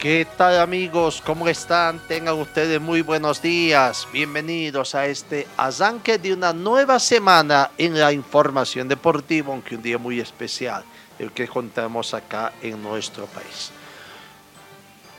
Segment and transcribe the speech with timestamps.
[0.00, 1.22] ¿Qué tal amigos?
[1.26, 2.00] ¿Cómo están?
[2.08, 4.08] Tengan ustedes muy buenos días.
[4.10, 9.98] Bienvenidos a este arranque de una nueva semana en la información deportiva, aunque un día
[9.98, 10.84] muy especial,
[11.18, 13.72] el que contamos acá en nuestro país.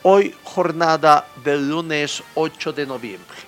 [0.02, 3.38] Hoy jornada del lunes 8 de noviembre.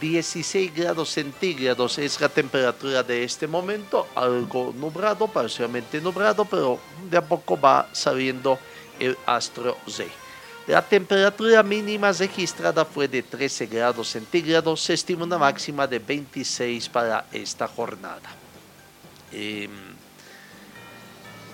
[0.00, 6.78] 16 grados centígrados es la temperatura de este momento, algo nublado, parcialmente nublado, pero
[7.10, 8.58] de a poco va saliendo
[8.98, 10.27] el astro rey.
[10.68, 16.90] La temperatura mínima registrada fue de 13 grados centígrados, se estima una máxima de 26
[16.90, 18.28] para esta jornada.
[19.32, 19.66] Eh,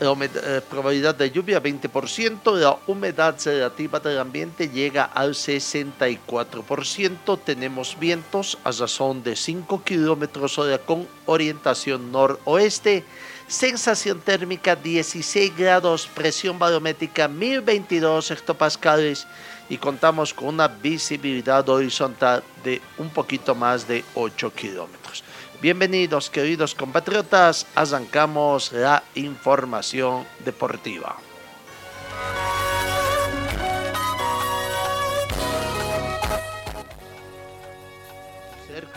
[0.01, 7.97] la eh, probabilidad de lluvia 20%, la humedad relativa del ambiente llega al 64%, tenemos
[7.97, 13.05] vientos a razón de 5 kilómetros hora con orientación noroeste,
[13.47, 19.27] sensación térmica 16 grados, presión barométrica 1022 hectopascales
[19.69, 25.25] y contamos con una visibilidad horizontal de un poquito más de 8 kilómetros.
[25.61, 31.17] Bienvenidos queridos compatriotas, arrancamos la información deportiva.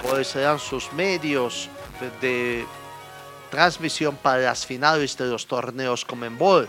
[0.01, 1.69] ¿Cuáles serán sus medios
[2.21, 2.65] de
[3.49, 6.67] transmisión para las finales de los torneos Comenbol.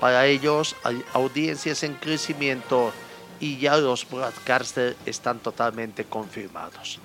[0.00, 0.76] Para ellos
[1.12, 2.92] audiencias en crecimiento
[3.40, 7.00] y ya los broadcasters están totalmente confirmados.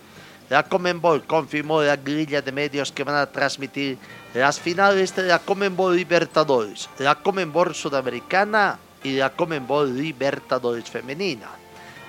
[0.49, 3.97] La Comenbol confirmó la grilla de medios que van a transmitir
[4.33, 11.62] las finales de la Comenbol Libertadores, la Comenbol Sudamericana y la Comenbol Libertadores Femenina.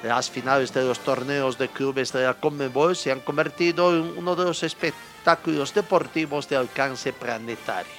[0.04, 4.36] Las finales de los torneos de clubes de la Comenbol se han convertido en uno
[4.36, 7.90] de los espectáculos deportivos de alcance planetario.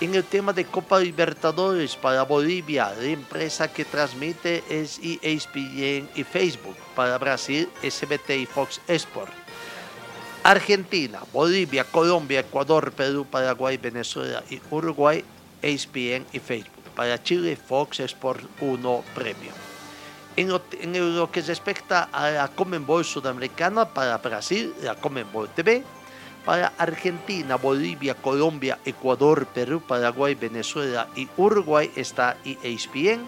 [0.00, 6.24] En el tema de Copa Libertadores para Bolivia, la empresa que transmite es ESPN y
[6.24, 6.76] Facebook.
[6.96, 9.32] Para Brasil, SBT y Fox Sport.
[10.42, 15.22] Argentina, Bolivia, Colombia, Ecuador, Perú, Paraguay, Venezuela y Uruguay,
[15.60, 16.84] ESPN y Facebook.
[16.96, 19.69] Para Chile, Fox Sport 1 Premium.
[20.40, 25.84] En lo, en lo que respecta a la Comenbol Sudamericana, para Brasil, la Comenbol TV,
[26.46, 33.20] para Argentina, Bolivia, Colombia, Ecuador, Perú, Paraguay, Venezuela y Uruguay está ESPN,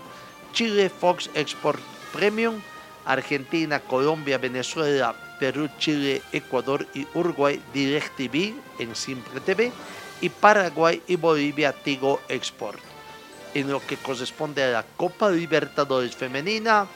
[0.54, 1.80] Chile, Fox Export
[2.14, 2.62] Premium,
[3.04, 9.70] Argentina, Colombia, Venezuela, Perú, Chile, Ecuador y Uruguay DirecTV en Simple TV
[10.22, 12.80] y Paraguay y Bolivia Tigo Export.
[13.52, 16.86] En lo que corresponde a la Copa Libertadores Femenina,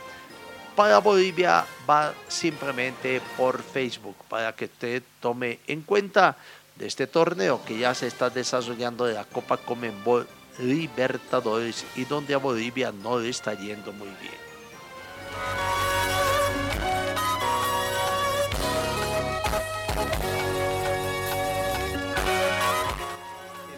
[0.76, 6.36] para Bolivia va simplemente por Facebook para que usted tome en cuenta
[6.76, 10.28] de este torneo que ya se está desarrollando de la Copa Comenbol
[10.58, 14.46] Libertadores y donde a Bolivia no le está yendo muy bien.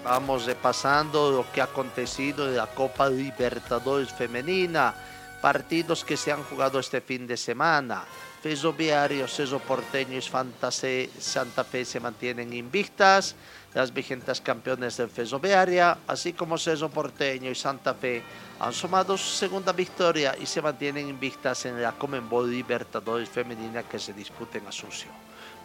[0.04, 4.94] Vamos repasando lo que ha acontecido de la Copa Libertadores Femenina
[5.40, 8.04] partidos que se han jugado este fin de semana.
[8.42, 13.34] Ferroviario, Ceso Porteño y Santa Fe se mantienen invictas,
[13.74, 18.22] las vigentes campeones del Ferroviaria, así como Ceso Porteño y Santa Fe
[18.60, 23.98] han sumado su segunda victoria y se mantienen invictas en la Comenbol Libertadores Femenina que
[23.98, 25.12] se disputa en Asunción.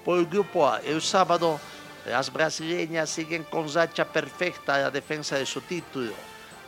[0.03, 1.59] Por el grupo A, el sábado,
[2.05, 6.13] las brasileñas siguen con racha perfecta en la defensa de su título.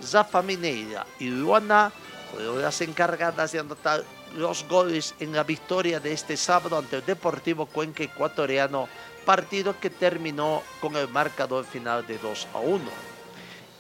[0.02, 1.92] Zafa Mineira y Luana
[2.40, 4.04] las encargadas de anotar
[4.36, 8.88] los goles en la victoria de este sábado ante el Deportivo Cuenca ecuatoriano,
[9.26, 12.82] partido que terminó con el marcador final de 2 a 1.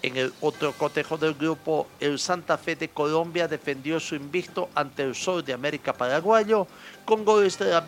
[0.01, 5.03] En el otro cotejo del grupo, el Santa Fe de Colombia defendió su invicto ante
[5.03, 6.67] el Sol de América Paraguayo
[7.05, 7.83] con goles de la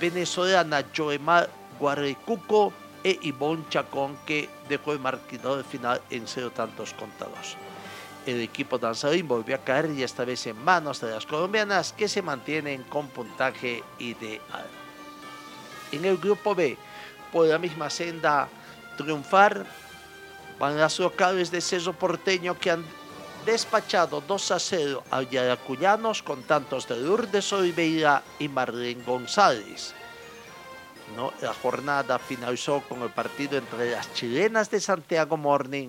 [0.00, 1.48] venezolana Joemar
[1.78, 2.72] Guarricuco
[3.04, 7.56] e Ivonne Chacón que dejó el marcador final en cero tantos contados.
[8.26, 12.08] El equipo danzarín volvió a caer y esta vez en manos de las colombianas que
[12.08, 14.66] se mantienen con puntaje ideal.
[15.90, 16.76] En el grupo B,
[17.32, 18.48] por la misma senda
[18.96, 19.66] triunfar,
[20.62, 22.84] Van las locales de Ceso Porteño que han
[23.44, 29.92] despachado 2 a 0 a Yaracuyanos con tantos de Lourdes Oliveira y Marlene González.
[31.16, 31.32] ¿No?
[31.40, 35.88] La jornada finalizó con el partido entre las chilenas de Santiago Morning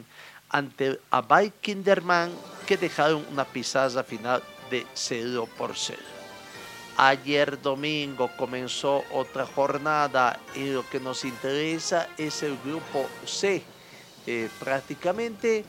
[0.54, 2.32] ante Abay Kinderman
[2.66, 6.00] que dejaron una pisada final de 0 por 0.
[6.96, 13.64] Ayer domingo comenzó otra jornada y lo que nos interesa es el grupo C,
[14.28, 15.66] eh, prácticamente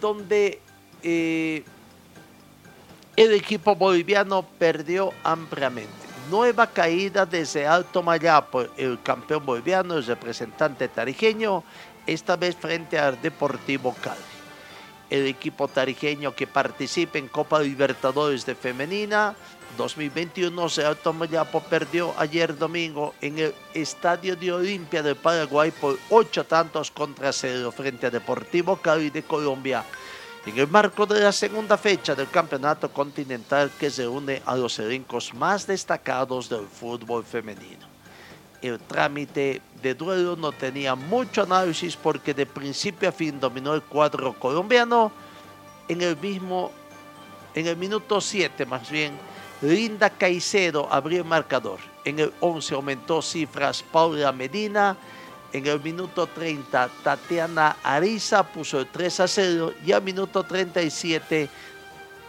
[0.00, 0.60] donde
[1.02, 1.62] eh,
[3.14, 5.92] el equipo boliviano perdió ampliamente.
[6.28, 11.62] Nueva caída desde Alto Mayapo, el campeón boliviano, el representante tarijeño,
[12.06, 14.20] esta vez frente al Deportivo Cali.
[15.10, 19.34] El equipo tarijeño que participa en Copa Libertadores de Femenina
[19.76, 25.98] 2021 se Alto Mayapo perdió ayer domingo en el Estadio de Olimpia del Paraguay por
[26.10, 29.84] ocho tantos contra cero frente a Deportivo Cali de Colombia
[30.46, 34.78] en el marco de la segunda fecha del campeonato continental que se une a los
[34.78, 37.86] elencos más destacados del fútbol femenino.
[38.60, 43.82] El trámite de duelo no tenía mucho análisis porque de principio a fin dominó el
[43.82, 45.12] cuadro colombiano
[45.88, 46.72] en el mismo,
[47.76, 49.12] minuto 7 más bien,
[49.60, 51.78] Linda Caicedo abrió el marcador.
[52.06, 54.96] En el 11 aumentó cifras Paula Medina
[55.52, 61.50] en el minuto 30, Tatiana Ariza puso el 3 a 0 y al minuto 37,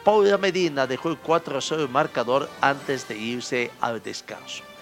[0.04, 4.75] Paula Medina dejó el 4 a 0 el marcador antes de irse al descanso.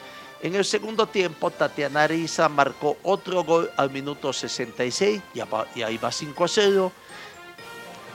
[0.43, 5.21] En el segundo tiempo, Tatiana Ariza marcó otro gol al minuto 66
[5.73, 6.91] y ahí va 5 a 0.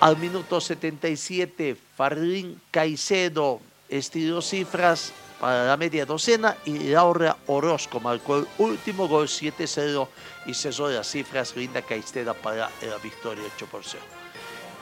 [0.00, 5.10] Al minuto 77, Farlín Caicedo estiró cifras
[5.40, 10.06] para la media docena y Laura Orozco marcó el último gol 7-0
[10.44, 14.04] y cesó las cifras Linda Caistera para la victoria 8 por 0.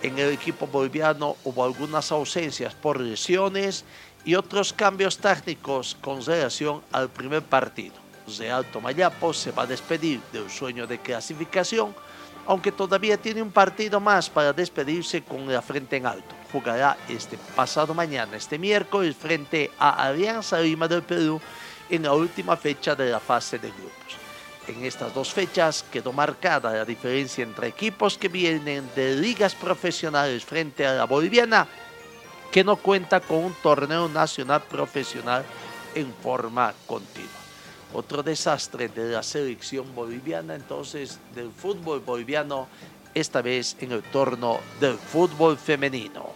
[0.02, 3.84] En el equipo boliviano hubo algunas ausencias por lesiones
[4.26, 7.94] y otros cambios tácticos con relación al primer partido.
[8.38, 11.94] Real Tomayapo se va a despedir del sueño de clasificación,
[12.46, 17.37] aunque todavía tiene un partido más para despedirse con la frente en alto jugará este
[17.55, 21.40] pasado mañana, este miércoles, frente a Alianza Lima del Perú
[21.90, 24.17] en la última fecha de la fase de grupos.
[24.67, 30.44] En estas dos fechas quedó marcada la diferencia entre equipos que vienen de ligas profesionales
[30.44, 31.69] frente a la boliviana,
[32.56, 35.44] que no cuenta con un torneo nacional profesional
[35.94, 37.29] en forma continua.
[37.93, 42.67] Otro desastre de la selección boliviana, entonces, del fútbol boliviano,
[43.12, 46.31] esta vez en el torno del fútbol femenino.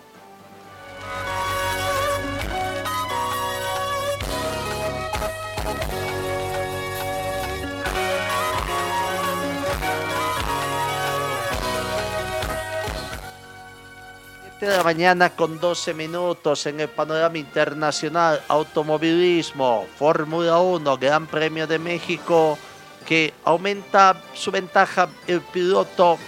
[14.66, 21.66] De la mañana con 12 minutos en el panorama internacional, automovilismo, Fórmula 1, Gran Premio
[21.66, 22.58] de México,
[23.06, 26.18] que aumenta su ventaja el piloto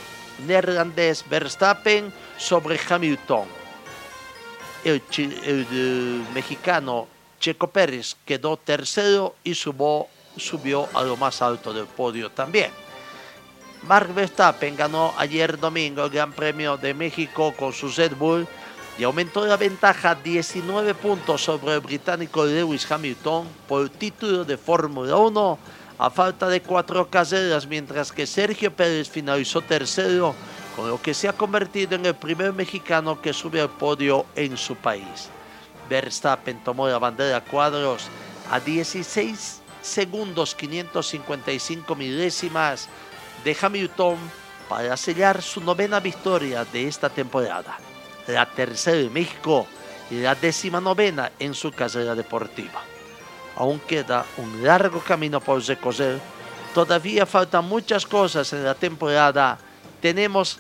[0.47, 3.47] neerlandés Verstappen sobre Hamilton.
[4.85, 7.09] El, mexicano
[7.39, 10.07] Checo Pérez quedó tercero y subió,
[10.37, 12.71] subió a lo más alto del podio también.
[13.89, 18.47] Mark Verstappen ganó ayer domingo el Gran Premio de México con su Red Bull
[18.97, 25.17] y aumentó la ventaja 19 puntos sobre el británico Lewis Hamilton por título de Fórmula
[25.17, 25.59] 1
[25.99, 30.35] a falta de cuatro carreras, mientras que Sergio Pérez finalizó tercero,
[30.77, 34.57] con lo que se ha convertido en el primer mexicano que sube al podio en
[34.57, 35.29] su país.
[35.89, 38.09] Verstappen tomó la bandera cuadros
[38.51, 42.89] a 16 segundos 555 milésimas
[43.45, 44.17] de Hamilton
[44.69, 47.79] para sellar su novena victoria de esta temporada,
[48.27, 49.67] la tercera en México
[50.11, 52.81] y la décima novena en su carrera deportiva.
[53.57, 56.19] Aún queda un largo camino por recorrer,
[56.75, 59.59] todavía faltan muchas cosas en la temporada,
[60.01, 60.59] tenemos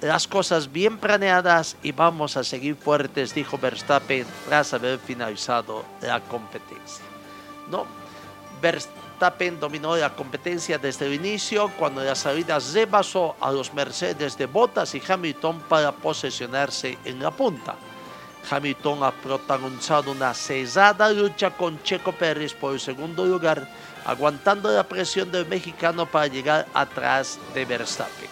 [0.00, 6.20] las cosas bien planeadas y vamos a seguir fuertes, dijo Verstappen tras haber finalizado la
[6.20, 7.04] competencia.
[7.70, 7.86] No,
[8.60, 14.36] Verstappen Verstappen dominó la competencia desde el inicio cuando la salida rebasó a los Mercedes
[14.36, 17.76] de Bottas y Hamilton para posesionarse en la punta.
[18.50, 23.68] Hamilton ha protagonizado una cesada lucha con Checo Pérez por el segundo lugar,
[24.04, 28.28] aguantando la presión del mexicano para llegar atrás de Verstappen.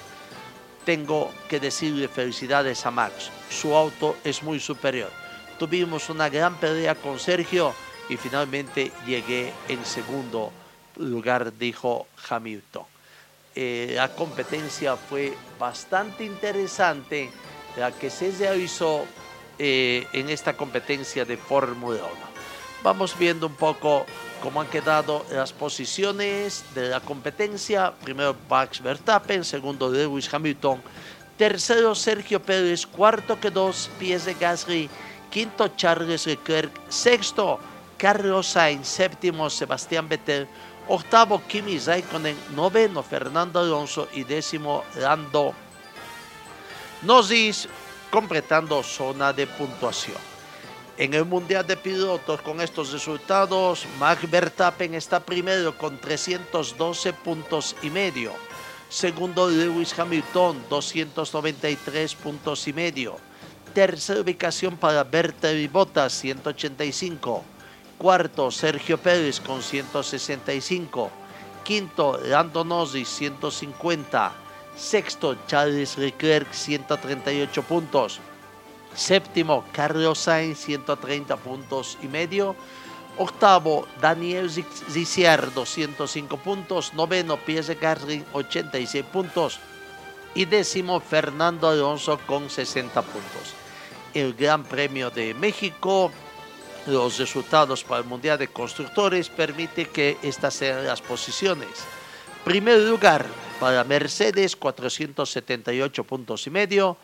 [0.85, 5.13] Tengo que decirle felicidades a Max, su auto es muy superior.
[5.57, 7.73] Tuvimos una gran pelea con Sergio
[8.09, 10.51] y finalmente llegué en segundo
[10.97, 12.85] lugar, dijo Hamilton.
[13.55, 17.31] eh, la competencia fue bastante interesante,
[17.77, 19.05] la que se realizó
[19.59, 22.11] eh, en esta competencia de Fórmula 1.
[22.83, 24.07] Vamos viendo un poco
[24.43, 27.93] cómo han quedado las posiciones de la competencia.
[28.03, 30.81] Primero Max Verstappen, segundo Lewis Hamilton,
[31.37, 34.89] tercero Sergio Pérez, cuarto quedó Pierre Gasly,
[35.31, 37.61] quinto Charles Leclerc, sexto
[37.99, 40.49] Carlos Sainz, séptimo Sebastián Vettel,
[40.91, 45.55] octavo Kimi Raikkonen, noveno Fernando Alonso y décimo Lando
[47.03, 47.69] Norris,
[48.11, 50.19] completando zona de puntuación.
[50.99, 57.77] En el Mundial de Pilotos, con estos resultados, Max Verstappen está primero con 312 puntos
[57.83, 58.33] y medio.
[58.89, 63.17] Segundo, Lewis Hamilton, 293 puntos y medio.
[63.73, 65.07] Tercera ubicación para
[65.53, 67.45] y Bottas, 185.
[68.01, 71.11] Cuarto, Sergio Pérez con 165.
[71.63, 74.33] Quinto, Lando Norris, 150.
[74.75, 78.19] Sexto, Charles Leclerc, 138 puntos.
[78.95, 82.57] Séptimo, Carlos Sainz, 130 puntos y medio.
[83.19, 84.51] Octavo, Daniel
[84.95, 86.95] Ricciardo, 105 puntos.
[86.95, 89.61] Noveno, Pierre Gasly, 86 puntos.
[90.35, 93.53] Y décimo, Fernando Alonso con 60 puntos.
[94.15, 96.11] El Gran Premio de México
[96.87, 101.69] los resultados para el Mundial de Constructores permite que estas sean las posiciones.
[102.45, 103.27] Primer lugar
[103.59, 106.97] para Mercedes, 478 puntos y medio.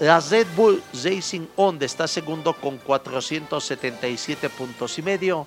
[0.00, 5.46] La Red Bull Racing Honda está segundo con 477 puntos y medio.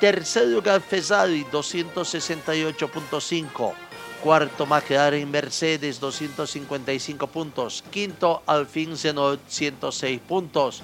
[0.00, 3.72] Tercer lugar Ferrari, 268.5.
[4.22, 7.84] Cuarto McLaren Mercedes, 255 puntos.
[7.90, 10.82] Quinto Alfin Renault, 106 puntos.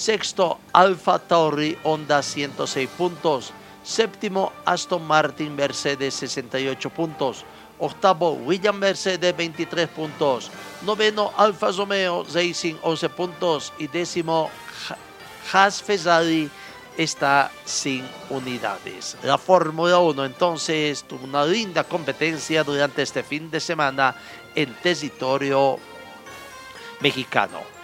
[0.00, 3.52] Sexto, Alfa Tauri Honda 106 puntos.
[3.84, 7.44] Séptimo, Aston Martin Mercedes 68 puntos.
[7.78, 10.50] Octavo, William Mercedes 23 puntos.
[10.86, 13.74] Noveno, Alfa Romeo Racing 11 puntos.
[13.78, 14.48] Y décimo,
[15.52, 16.48] Haas Ferrari
[16.96, 19.18] está sin unidades.
[19.22, 24.14] La Fórmula 1 entonces tuvo una linda competencia durante este fin de semana
[24.54, 25.78] en territorio
[27.00, 27.80] mexicano.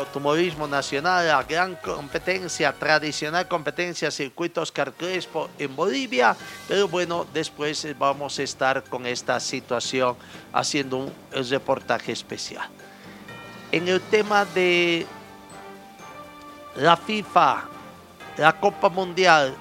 [0.00, 6.36] Automovilismo nacional, la gran competencia, tradicional competencia, circuitos Carcrespo en Bolivia,
[6.68, 10.16] pero bueno, después vamos a estar con esta situación
[10.52, 11.12] haciendo un
[11.48, 12.68] reportaje especial.
[13.72, 15.06] En el tema de
[16.76, 17.64] la FIFA,
[18.36, 19.54] la Copa Mundial,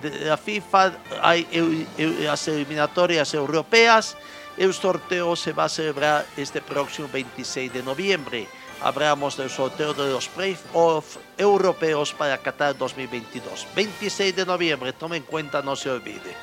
[0.00, 1.86] de la FIFA hay
[2.20, 4.16] las eliminatorias europeas,
[4.56, 8.48] el sorteo se va a celebrar este próximo 26 de noviembre
[8.82, 13.66] hablamos del sorteo de los playoffs europeos para Qatar 2022.
[13.74, 16.34] 26 de noviembre, tome en cuenta, no se olvide.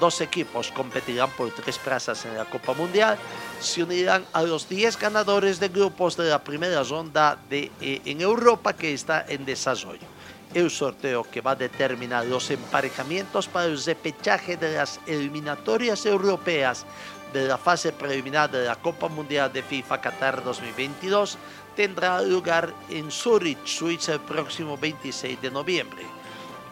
[0.00, 3.16] Dos equipos competirán por tres plazas en la Copa Mundial.
[3.60, 8.20] Se unirán a los 10 ganadores de grupos de la primera ronda de, eh, en
[8.20, 10.06] Europa que está en desarrollo.
[10.52, 16.86] El sorteo que va a determinar los emparejamientos para el repechaje de las eliminatorias europeas
[17.32, 21.36] de la fase preliminar de la Copa Mundial de FIFA Qatar 2022
[21.74, 26.02] tendrá lugar en Zurich, Suiza, el próximo 26 de noviembre.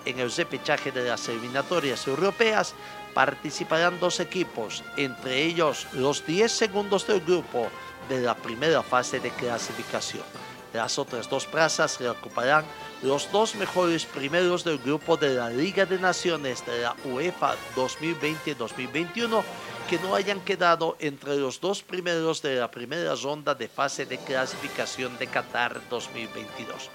[0.05, 2.75] En el repechaje de las eliminatorias europeas
[3.15, 7.69] participarán dos equipos, entre ellos los 10 segundos del grupo
[8.09, 10.25] de la primera fase de clasificación.
[10.73, 12.65] Las otras dos plazas se ocuparán
[13.03, 19.43] los dos mejores primeros del grupo de la Liga de Naciones de la UEFA 2020-2021
[19.89, 24.19] que no hayan quedado entre los dos primeros de la primera ronda de fase de
[24.19, 26.91] clasificación de Qatar 2022.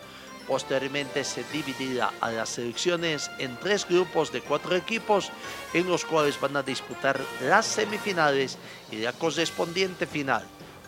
[0.48, 5.30] Posteriormente se dividirá a las selecciones en tres grupos de cuatro equipos
[5.74, 8.58] en los cuales van a disputar las semifinales
[8.92, 10.44] y la correspondiente final.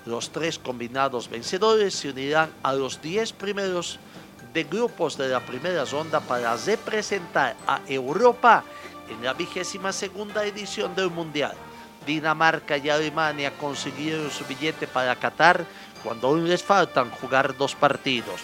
[0.05, 3.99] Los tres combinados vencedores se unirán a los diez primeros
[4.53, 8.63] de grupos de la primera ronda para representar a Europa
[9.09, 11.55] en la vigésima segunda edición del Mundial.
[12.05, 15.65] Dinamarca y Alemania consiguieron su billete para Qatar
[16.03, 18.41] cuando aún les faltan jugar dos partidos.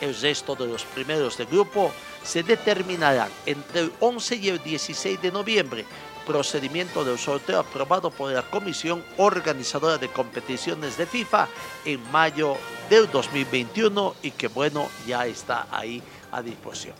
[0.00, 5.20] El resto de los primeros de grupo se determinarán entre el 11 y el 16
[5.22, 5.84] de noviembre,
[6.26, 11.48] procedimiento del sorteo aprobado por la Comisión Organizadora de Competiciones de FIFA
[11.84, 12.56] en mayo
[12.88, 16.94] del 2021 y que bueno, ya está ahí a disposición.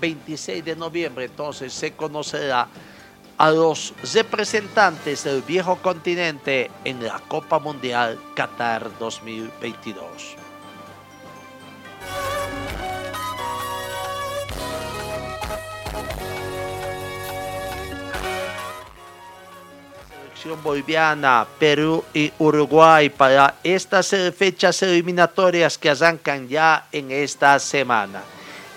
[0.00, 2.68] 26 de noviembre entonces se conocerá
[3.38, 10.36] a los representantes del viejo continente en la Copa Mundial Qatar 2022.
[20.34, 28.22] Selección boliviana, Perú y Uruguay para estas fechas eliminatorias que arrancan ya en esta semana.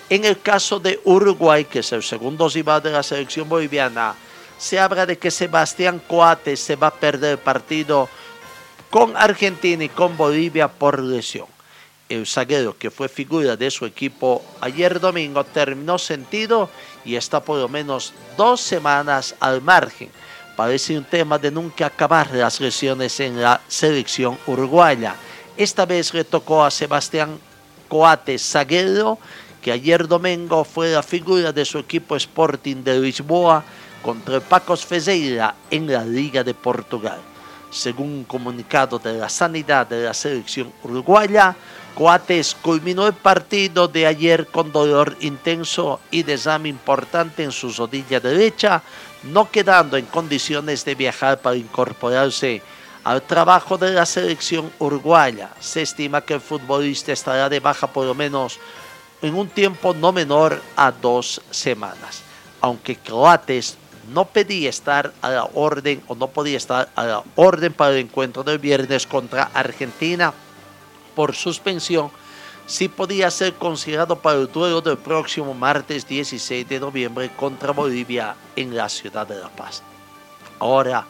[0.08, 4.14] En el caso de Uruguay, que es el segundo rival de la selección boliviana,
[4.62, 8.08] se habla de que Sebastián Coates se va a perder el partido
[8.90, 11.48] con Argentina y con Bolivia por lesión.
[12.08, 16.70] El zaguero que fue figura de su equipo ayer domingo terminó sentido
[17.04, 20.10] y está por lo menos dos semanas al margen.
[20.54, 25.16] Parece un tema de nunca acabar las lesiones en la selección uruguaya.
[25.56, 27.36] Esta vez le tocó a Sebastián
[27.88, 29.18] Coates zaguero,
[29.60, 33.64] que ayer domingo fue la figura de su equipo Sporting de Lisboa
[34.02, 37.20] contra Pacos Ferreira en la Liga de Portugal.
[37.70, 41.56] Según un comunicado de la sanidad de la selección uruguaya,
[41.94, 48.18] Coates culminó el partido de ayer con dolor intenso y desame importante en su rodilla
[48.18, 48.82] derecha,
[49.24, 52.62] no quedando en condiciones de viajar para incorporarse
[53.04, 55.50] al trabajo de la selección uruguaya.
[55.60, 58.58] Se estima que el futbolista estará de baja por lo menos
[59.20, 62.22] en un tiempo no menor a dos semanas.
[62.60, 63.76] Aunque Coates
[64.08, 68.42] no pedía estar a orden o no podía estar a la orden para el encuentro
[68.42, 70.32] del viernes contra Argentina
[71.14, 72.10] por suspensión,
[72.66, 78.34] sí podía ser considerado para el duelo del próximo martes 16 de noviembre contra Bolivia
[78.56, 79.82] en la ciudad de La Paz.
[80.58, 81.06] Ahora,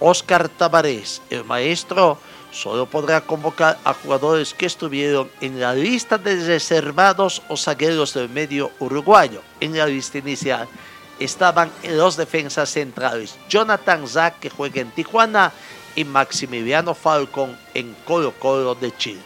[0.00, 2.18] Oscar Tavares, el maestro,
[2.50, 8.28] solo podrá convocar a jugadores que estuvieron en la lista de reservados o zagueros del
[8.28, 9.42] medio uruguayo.
[9.60, 10.68] En la lista inicial
[11.18, 15.52] estaban los defensas centrales Jonathan Zack, que juega en Tijuana,
[15.96, 19.22] y Maximiliano Falcón en Colo Colo de Chile.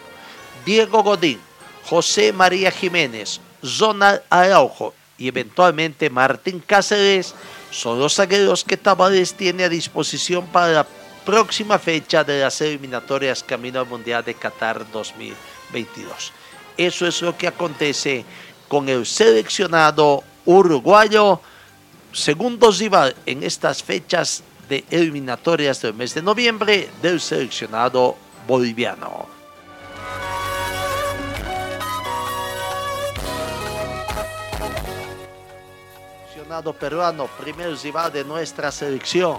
[0.64, 1.40] Diego Godín,
[1.84, 7.34] José María Jiménez, Zonal Araujo y eventualmente Martín Cáceres
[7.70, 10.86] son los zagueros que Tavares tiene a disposición para la
[11.24, 16.32] próxima fecha de las eliminatorias camino al Mundial de Qatar 2022.
[16.76, 18.24] Eso es lo que acontece
[18.68, 21.40] con el seleccionado uruguayo
[22.12, 29.26] segundo rival en estas fechas de eliminatorias del mes de noviembre del seleccionado boliviano.
[36.32, 39.38] Seleccionado peruano, primer rival de nuestra selección.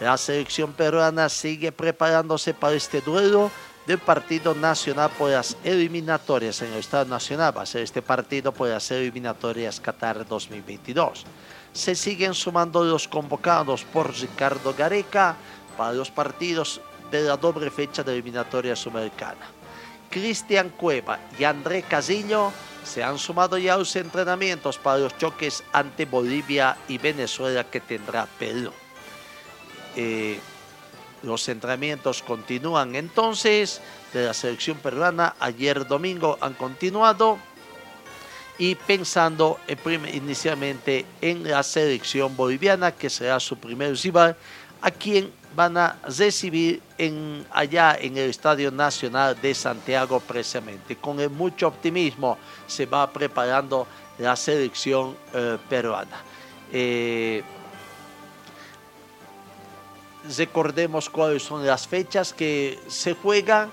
[0.00, 3.50] La selección peruana sigue preparándose para este duelo
[3.86, 7.56] del partido nacional por las eliminatorias en el Estado Nacional.
[7.56, 11.24] Va a ser este partido por las eliminatorias Qatar 2022
[11.74, 15.36] se siguen sumando los convocados por Ricardo Gareca
[15.76, 19.46] para los partidos de la doble fecha de eliminatoria sudamericana.
[20.08, 22.52] Cristian Cueva y André Casillo
[22.84, 27.80] se han sumado ya a los entrenamientos para los choques ante Bolivia y Venezuela que
[27.80, 28.70] tendrá Perú.
[29.96, 30.38] Eh,
[31.24, 33.80] los entrenamientos continúan entonces
[34.12, 35.34] de la selección peruana.
[35.40, 37.38] Ayer domingo han continuado
[38.58, 39.58] y pensando
[40.12, 44.36] inicialmente en la selección boliviana, que será su primer rival,
[44.80, 50.96] a quien van a recibir en, allá en el Estadio Nacional de Santiago precisamente.
[50.96, 53.86] Con mucho optimismo se va preparando
[54.18, 56.22] la selección eh, peruana.
[56.72, 57.42] Eh,
[60.36, 63.70] recordemos cuáles son las fechas que se juegan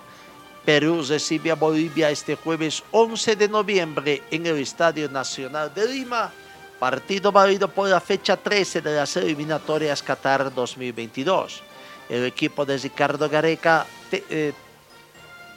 [0.66, 6.32] Perú recibe a Bolivia este jueves 11 de noviembre en el Estadio Nacional de Lima,
[6.80, 11.64] partido válido por la fecha 13 de las eliminatorias Qatar 2022.
[12.10, 14.54] El equipo de Ricardo Gareca eh,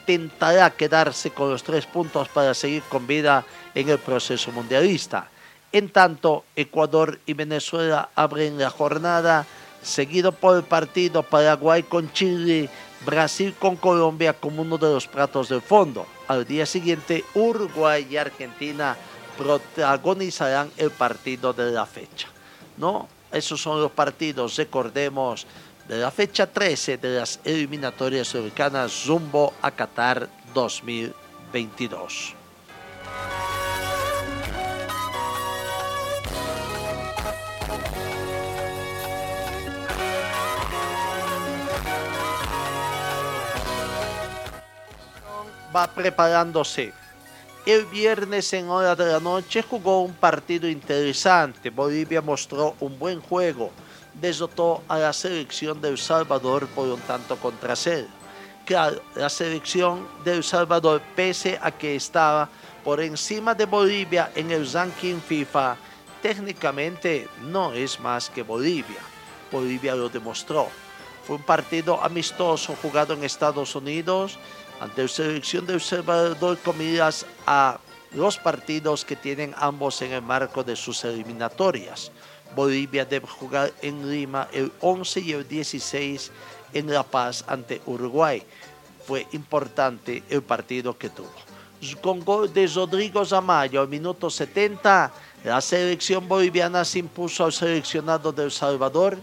[0.07, 5.29] tentará quedarse con los tres puntos para seguir con vida en el proceso mundialista.
[5.71, 9.45] En tanto, Ecuador y Venezuela abren la jornada,
[9.83, 12.71] seguido por el partido Paraguay con Chile
[13.05, 16.07] Brasil con Colombia como uno de los platos del fondo.
[16.29, 18.97] Al día siguiente, Uruguay y Argentina
[19.37, 22.29] protagonizarán el partido de la fecha.
[22.77, 23.09] ¿no?
[23.33, 25.47] Esos son los partidos, recordemos,
[25.89, 32.35] de la fecha 13 de las eliminatorias americanas Zumbo a Qatar 2022.
[45.75, 46.93] Va preparándose.
[47.67, 51.71] El viernes en hora de la noche jugó un partido interesante.
[51.71, 53.71] Bolivia mostró un buen juego.
[54.21, 58.07] Desotó a la selección de El Salvador por un tanto contra cero.
[58.65, 62.49] Claro, la selección de El Salvador, pese a que estaba
[62.85, 65.77] por encima de Bolivia en el ranking FIFA,
[66.23, 69.01] técnicamente no es más que Bolivia.
[69.51, 70.69] Bolivia lo demostró.
[71.27, 74.39] Fue un partido amistoso jugado en Estados Unidos
[74.85, 75.81] ante selección de
[76.63, 77.79] con miras a
[78.13, 82.13] los partidos que tienen ambos en el marco de sus eliminatorias.
[82.55, 86.31] Bolivia debe jugar en Lima el 11 y el 16
[86.75, 88.43] en La Paz ante Uruguay.
[89.07, 91.33] Fue importante el partido que tuvo.
[92.03, 95.13] Con gol de Rodrigo Zamayo minuto 70,
[95.45, 99.17] la selección boliviana se impuso al seleccionado de El Salvador,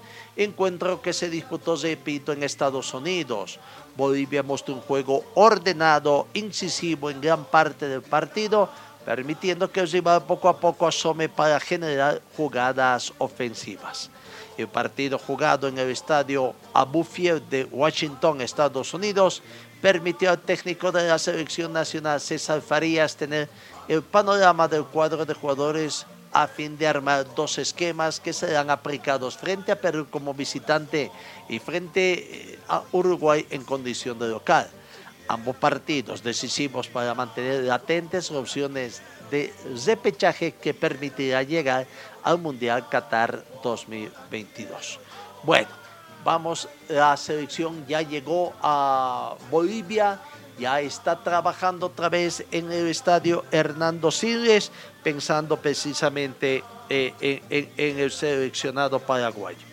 [0.43, 3.59] encuentro que se disputó, repito, en Estados Unidos.
[3.95, 8.69] Bolivia mostró un juego ordenado, incisivo en gran parte del partido,
[9.05, 14.09] permitiendo que el rival poco a poco asome para generar jugadas ofensivas.
[14.57, 19.41] El partido jugado en el estadio Abu Fier de Washington, Estados Unidos,
[19.81, 23.49] permitió al técnico de la selección nacional César Farías tener
[23.87, 29.37] el panorama del cuadro de jugadores a fin de armar dos esquemas que serán aplicados
[29.37, 31.11] frente a Perú como visitante
[31.49, 34.69] y frente eh, a Uruguay en condición de local.
[35.27, 39.53] Ambos partidos decisivos para mantener latentes opciones de
[39.85, 41.87] repechaje que permitirá llegar
[42.23, 44.99] al Mundial Qatar 2022.
[45.43, 45.69] Bueno,
[46.23, 50.19] vamos, la selección ya llegó a Bolivia,
[50.59, 54.71] ya está trabajando otra vez en el estadio Hernando Siles,
[55.03, 59.71] pensando precisamente eh, en el seleccionado paraguayo.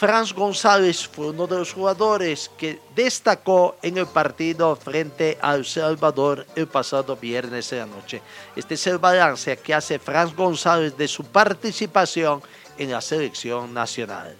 [0.00, 5.66] Franz González fue uno de los jugadores que destacó en el partido frente a El
[5.66, 8.22] Salvador el pasado viernes de la noche.
[8.56, 12.40] Este es el balance que hace Franz González de su participación
[12.78, 14.34] en la selección nacional.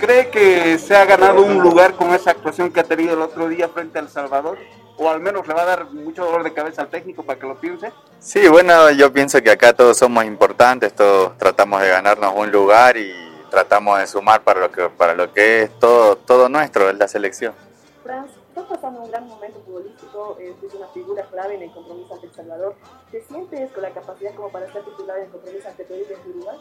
[0.00, 3.48] ¿Cree que se ha ganado un lugar con esa actuación que ha tenido el otro
[3.48, 4.58] día frente a El Salvador?
[4.96, 7.46] O al menos le va a dar mucho dolor de cabeza al técnico para que
[7.46, 7.92] lo piense?
[8.20, 12.96] Sí, bueno, yo pienso que acá todos somos importantes, todos tratamos de ganarnos un lugar
[12.96, 13.12] y
[13.50, 17.08] tratamos de sumar para lo que, para lo que es todo, todo nuestro, es la
[17.08, 17.54] selección.
[18.02, 22.14] Franz, estás pasando un gran momento futbolístico, eh, es una figura clave en el compromiso
[22.14, 22.74] ante El Salvador.
[23.10, 26.30] ¿Te sientes con la capacidad como para ser titular en el compromiso ante Perú y
[26.30, 26.58] Uruguay?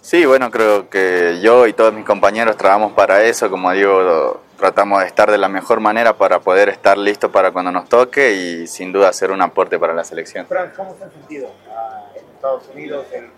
[0.00, 5.00] Sí, bueno, creo que yo y todos mis compañeros trabajamos para eso, como digo, tratamos
[5.00, 8.66] de estar de la mejor manera para poder estar listos para cuando nos toque y
[8.66, 10.46] sin duda hacer un aporte para la selección.
[10.46, 13.30] Frank, ¿cómo se han sentido ah, en Estados Unidos en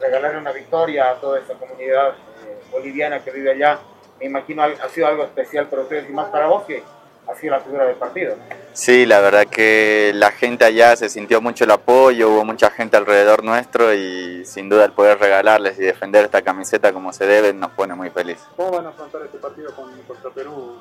[0.00, 3.78] regalarle una victoria a toda esta comunidad eh, boliviana que vive allá?
[4.20, 6.82] Me imagino ha sido algo especial para ustedes y más para vos que
[7.28, 8.36] ha sido la figura del partido.
[8.72, 12.96] Sí, la verdad que la gente allá se sintió mucho el apoyo, hubo mucha gente
[12.96, 17.52] alrededor nuestro y sin duda el poder regalarles y defender esta camiseta como se debe
[17.52, 18.38] nos pone muy feliz.
[18.56, 20.78] ¿Cómo van a afrontar este partido con, contra Perú,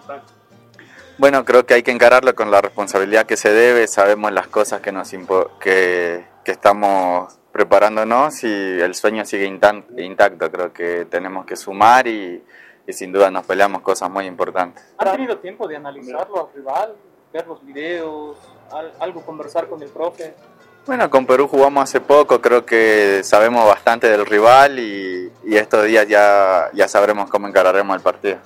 [1.18, 4.82] Bueno, creo que hay que encararlo con la responsabilidad que se debe, sabemos las cosas
[4.82, 5.10] que, nos
[5.60, 12.44] que, que estamos preparándonos y el sueño sigue intacto, creo que tenemos que sumar y
[12.88, 14.84] y sin duda nos peleamos cosas muy importantes.
[14.98, 16.96] ¿Han tenido tiempo de analizarlo al rival,
[17.34, 18.38] ver los videos,
[19.00, 20.34] algo conversar con el profe?
[20.86, 26.08] Bueno, con Perú jugamos hace poco, creo que sabemos bastante del rival y, estos días
[26.08, 28.38] ya, ya sabremos cómo encararemos el partido.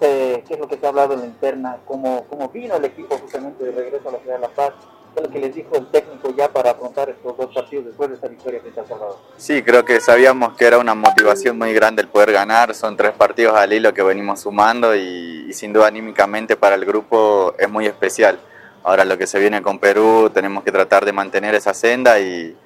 [0.00, 1.78] ¿qué es lo que se ha hablado en la interna?
[1.86, 4.72] ¿Cómo, cómo vino el equipo justamente de regreso a la ciudad de La Paz?
[5.16, 8.28] Lo que les dijo el técnico ya para afrontar estos dos partidos después de esta
[8.28, 9.16] victoria frente a Salvador?
[9.36, 12.74] Sí, creo que sabíamos que era una motivación muy grande el poder ganar.
[12.74, 17.54] Son tres partidos al hilo que venimos sumando y, sin duda anímicamente para el grupo
[17.58, 18.38] es muy especial.
[18.84, 22.56] Ahora lo que se viene con Perú tenemos que tratar de mantener esa senda y,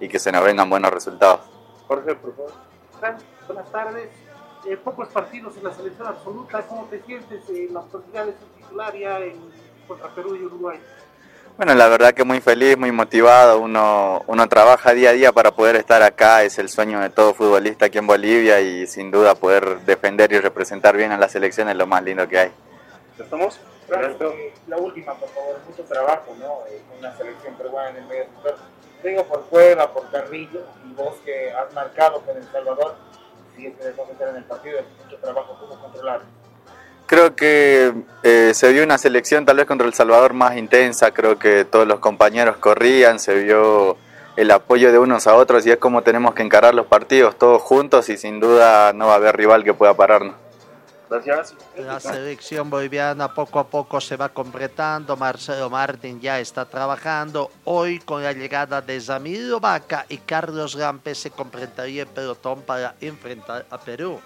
[0.00, 1.40] que se nos vengan buenos resultados.
[1.86, 2.52] Jorge, por favor.
[3.46, 4.08] Buenas tardes.
[4.64, 6.62] Eh, pocos partidos en la selección absoluta.
[6.62, 9.36] ¿Cómo te sientes en las posibilidades de titularia en,
[9.88, 10.78] contra Perú y Uruguay?
[11.56, 15.50] Bueno, la verdad que muy feliz, muy motivado, uno, uno trabaja día a día para
[15.52, 19.34] poder estar acá, es el sueño de todo futbolista aquí en Bolivia y sin duda
[19.34, 22.52] poder defender y representar bien a la selección es lo más lindo que hay.
[23.18, 23.60] ¿Estamos?
[24.66, 26.60] La última, por favor, mucho trabajo, ¿no?
[26.70, 28.56] Eh, con una selección peruana en el medio sector.
[29.04, 32.94] Digo por Cueva, por Carrillo, y vos que has marcado con El Salvador,
[33.54, 36.22] si es que meter en el partido, es mucho trabajo, ¿cómo controlar?
[37.06, 41.38] Creo que eh, se vio una selección tal vez contra El Salvador más intensa, creo
[41.38, 43.96] que todos los compañeros corrían, se vio
[44.36, 47.60] el apoyo de unos a otros y es como tenemos que encarar los partidos todos
[47.60, 50.36] juntos y sin duda no va a haber rival que pueda pararnos.
[51.10, 51.54] Gracias.
[51.76, 55.14] La selección boliviana poco a poco se va completando.
[55.14, 57.50] Marcelo Martín ya está trabajando.
[57.64, 62.94] Hoy con la llegada de Zamiro Vaca y Carlos Gampe se completaría el pelotón para
[63.02, 64.20] enfrentar a Perú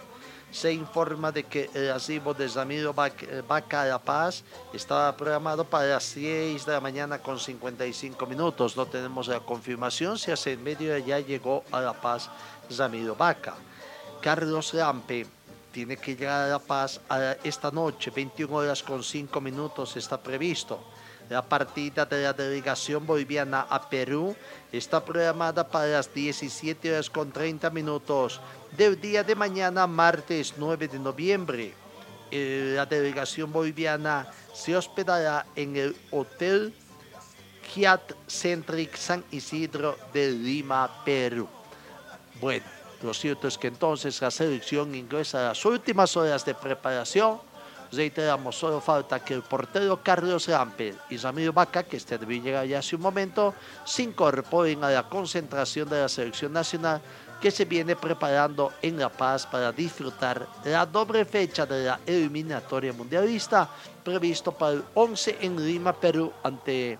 [0.56, 4.42] se informa de que el arribo de Ramiro Vaca a La Paz
[4.72, 8.74] estaba programado para las 6 de la mañana con 55 minutos.
[8.74, 12.30] No tenemos la confirmación si hace medio ya llegó a La Paz
[12.70, 13.54] Ramiro Vaca.
[14.22, 15.26] Carlos Lampe
[15.72, 17.02] tiene que llegar a La Paz
[17.44, 20.80] esta noche, 21 horas con 5 minutos está previsto.
[21.28, 24.36] La partida de la delegación boliviana a Perú
[24.70, 28.40] está programada para las 17 horas con 30 minutos
[28.76, 31.74] del día de mañana, martes 9 de noviembre.
[32.30, 36.72] Eh, La delegación boliviana se hospedará en el Hotel
[37.74, 41.48] Hyatt Centric San Isidro de Lima, Perú.
[42.40, 42.66] Bueno,
[43.02, 47.38] lo cierto es que entonces la selección ingresa a las últimas horas de preparación.
[47.92, 52.66] Reiteramos, solo falta que el portero Carlos Rampel y Ramiro Vaca, que este debió llegar
[52.66, 57.00] ya hace un momento, se incorporen a la concentración de la selección nacional
[57.40, 62.92] que se viene preparando en La Paz para disfrutar la doble fecha de la eliminatoria
[62.92, 63.68] mundialista
[64.02, 66.98] previsto para el 11 en Lima, Perú, ante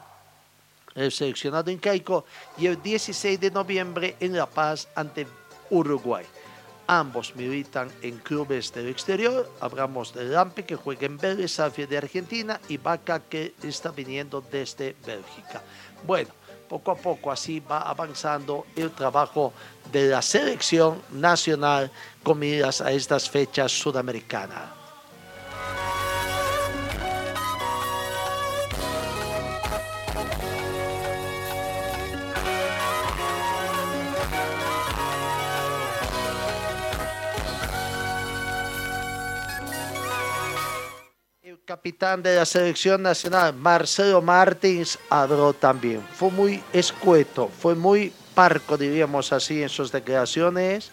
[0.95, 2.25] el seleccionado incaico
[2.59, 5.27] y el 16 de noviembre en La Paz ante
[5.71, 6.25] Uruguay.
[6.89, 9.51] Ambos militan en clubes del exterior.
[9.61, 14.95] Hablamos de Lampe que juega en Vélez de Argentina y Vaca que está viniendo desde
[15.05, 15.63] Bélgica.
[16.07, 16.31] Bueno,
[16.69, 19.53] poco a poco así va avanzando el trabajo
[19.91, 21.91] de la selección nacional
[22.23, 24.86] con miras a estas fechas sudamericanas.
[41.77, 46.01] Capitán de la selección nacional, Marcelo Martins, habló también.
[46.15, 50.91] Fue muy escueto, fue muy parco, diríamos así, en sus declaraciones,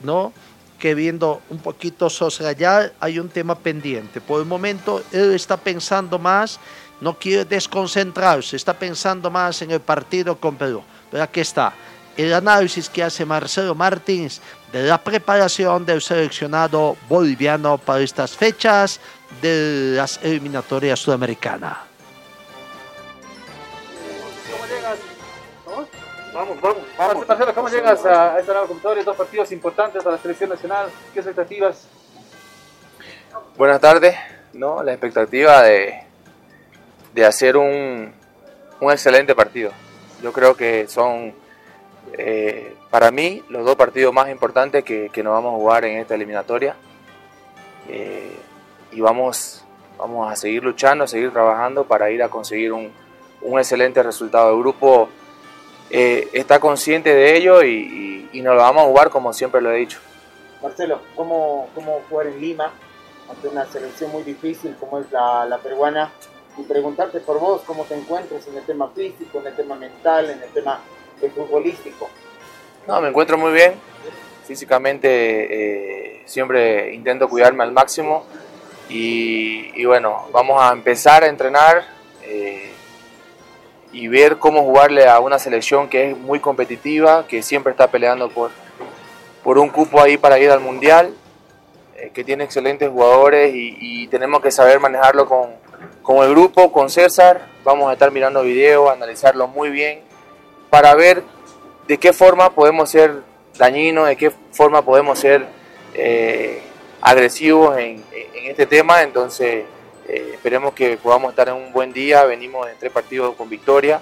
[0.00, 0.32] ¿no?
[0.78, 4.22] Que viendo un poquito soslayar, hay un tema pendiente.
[4.22, 6.58] Por el momento, él está pensando más,
[7.02, 10.82] no quiere desconcentrarse, está pensando más en el partido con Perú.
[11.10, 11.74] Pero aquí está,
[12.16, 14.40] el análisis que hace Marcelo Martins
[14.72, 19.00] de la preparación del seleccionado boliviano para estas fechas
[19.40, 21.76] de las eliminatorias sudamericanas.
[24.50, 24.98] ¿Cómo llegas?
[25.66, 25.88] ¿Vamos?
[26.32, 26.82] Vamos, vamos.
[26.98, 27.28] vamos.
[27.28, 29.04] Marcelo, ¿cómo llegas a esta nueva convocatoria?
[29.04, 30.88] Dos partidos importantes a la selección nacional.
[31.12, 31.86] ¿Qué expectativas?
[33.56, 34.16] Buenas tardes.
[34.52, 36.04] No, la expectativa de,
[37.12, 38.12] de hacer un,
[38.80, 39.70] un excelente partido.
[40.22, 41.34] Yo creo que son,
[42.16, 46.14] eh, para mí, los dos partidos más importantes que, nos vamos a jugar en esta
[46.14, 46.76] eliminatoria.
[47.88, 48.36] Eh,
[48.92, 49.64] y vamos,
[49.98, 52.92] vamos a seguir luchando, a seguir trabajando para ir a conseguir un,
[53.42, 54.52] un excelente resultado.
[54.52, 55.08] El grupo
[55.90, 59.76] eh, está consciente de ello y nos lo vamos a jugar como siempre lo he
[59.76, 59.98] dicho.
[60.64, 62.72] Marcelo, ¿cómo, cómo jugar en Lima
[63.28, 66.10] ante una selección muy difícil como es la, la peruana?
[66.56, 70.30] Y preguntarte por vos, ¿cómo te encuentras en el tema físico, en el tema mental,
[70.30, 70.80] en el tema
[71.22, 72.08] eh, futbolístico?
[72.86, 73.74] No, me encuentro muy bien.
[74.46, 78.24] Físicamente eh, siempre intento cuidarme al máximo.
[78.90, 81.86] Y, y, bueno, vamos a empezar a entrenar
[82.22, 82.70] eh,
[83.92, 88.28] y ver cómo jugarle a una selección que es muy competitiva, que siempre está peleando
[88.28, 88.50] por,
[89.42, 91.14] por un cupo ahí para ir al Mundial,
[91.96, 95.52] eh, que tiene excelentes jugadores y, y, tenemos que saber manejarlo con,
[96.02, 97.46] con el grupo, con César.
[97.64, 100.13] Vamos a estar mirando videos, analizarlo muy bien
[100.74, 101.22] para ver
[101.86, 103.22] de qué forma podemos ser
[103.56, 105.46] dañinos, de qué forma podemos ser
[105.94, 106.62] eh,
[107.00, 108.02] agresivos en,
[108.34, 109.02] este tema.
[109.02, 109.66] Entonces,
[110.08, 112.24] eh, esperemos que podamos estar en un buen día.
[112.24, 114.00] Venimos en tres partidos con victoria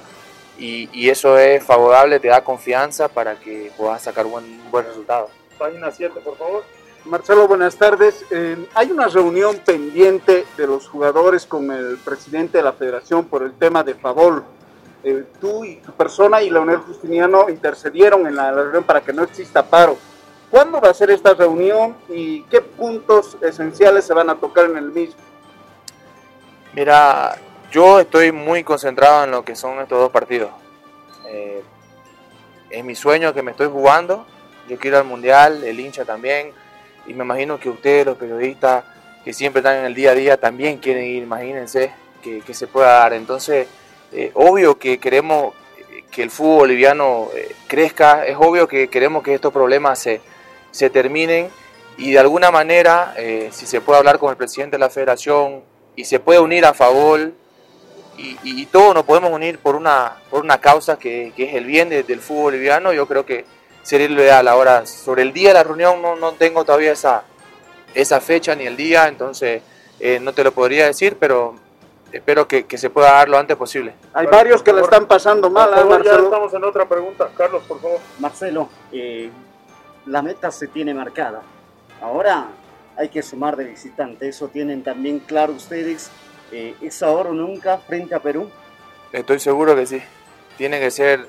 [0.59, 5.29] y, eso es favorable, te da confianza para que puedas sacar un buen resultado.
[5.59, 6.65] Página 7, por favor.
[7.05, 8.25] Marcelo, buenas tardes.
[8.73, 13.53] Hay una reunión pendiente de los jugadores con el presidente de la federación por el
[13.53, 14.43] tema de Favol.
[15.05, 19.25] Eh, tú y tu persona y Leonel Justiniano intercedieron en la, reunión para que no
[19.25, 19.97] exista paro.
[20.49, 24.77] ¿Cuándo va a ser esta reunión y qué puntos esenciales se van a tocar en
[24.77, 25.21] el mismo?
[26.75, 27.37] Mira,
[27.73, 30.51] yo estoy muy concentrado en lo que son estos dos partidos.
[31.27, 31.62] Eh,
[32.71, 34.27] es mi sueño que me estoy jugando.
[34.69, 36.53] Yo quiero al mundial, el hincha también.
[37.07, 38.85] Y me imagino que ustedes, los periodistas
[39.25, 41.25] que siempre están en el día a día, también quieren ir.
[41.25, 43.15] Imagínense que se pueda dar.
[43.15, 43.67] Entonces,
[44.12, 45.55] eh, obvio que queremos
[46.11, 48.27] que el fútbol boliviano eh, crezca.
[48.27, 50.20] Es obvio que queremos que estos problemas se,
[50.70, 51.48] se terminen.
[51.96, 55.62] Y de alguna manera, eh, si se puede hablar con el presidente de la federación,
[55.96, 57.33] y se puede unir a favor
[58.16, 61.64] y, y, todos nos podemos unir por una, por una causa que, que es el
[61.64, 63.44] bien de, del fútbol boliviano, yo creo que
[63.83, 64.48] sería lo ideal.
[64.48, 67.25] Ahora, sobre el día de la reunión no, no tengo todavía esa,
[67.94, 69.62] esa fecha ni el día, entonces
[69.98, 71.57] eh, no te lo podría decir, pero
[72.12, 73.94] espero que, que, se pueda dar lo antes posible.
[74.12, 76.18] Hay varios que le están pasando mal, ¿eh, Marcelo?
[76.18, 77.29] Ya estamos en otra pregunta.
[77.37, 78.01] Carlos, por favor.
[78.18, 79.31] Marcelo, eh,
[80.07, 81.42] la meta se tiene marcada
[82.03, 82.48] Ahora
[82.96, 86.11] hay que sumar de visitante, eso tienen también claro ustedes.
[86.51, 88.51] Eh, ¿Es ahora o nunca frente a Perú?
[89.12, 90.03] Estoy seguro que sí.
[90.59, 91.27] Tiene que ser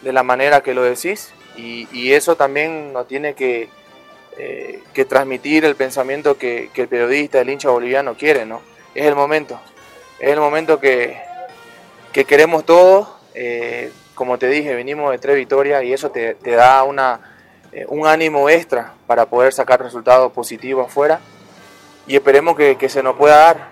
[0.00, 3.68] de la manera que lo decís y, eso también nos tiene que,
[4.38, 8.62] eh, que transmitir el pensamiento que, el periodista, el hincha boliviano quiere, ¿no?
[8.94, 9.60] Es el momento,
[10.22, 11.20] es el momento que,
[12.12, 13.08] que queremos todos.
[13.34, 17.20] Eh, como te dije, venimos de tres victorias y eso te, te da una,
[17.72, 21.20] eh, un ánimo extra para poder sacar resultados positivos afuera
[22.06, 23.68] y esperemos que, que se nos pueda dar.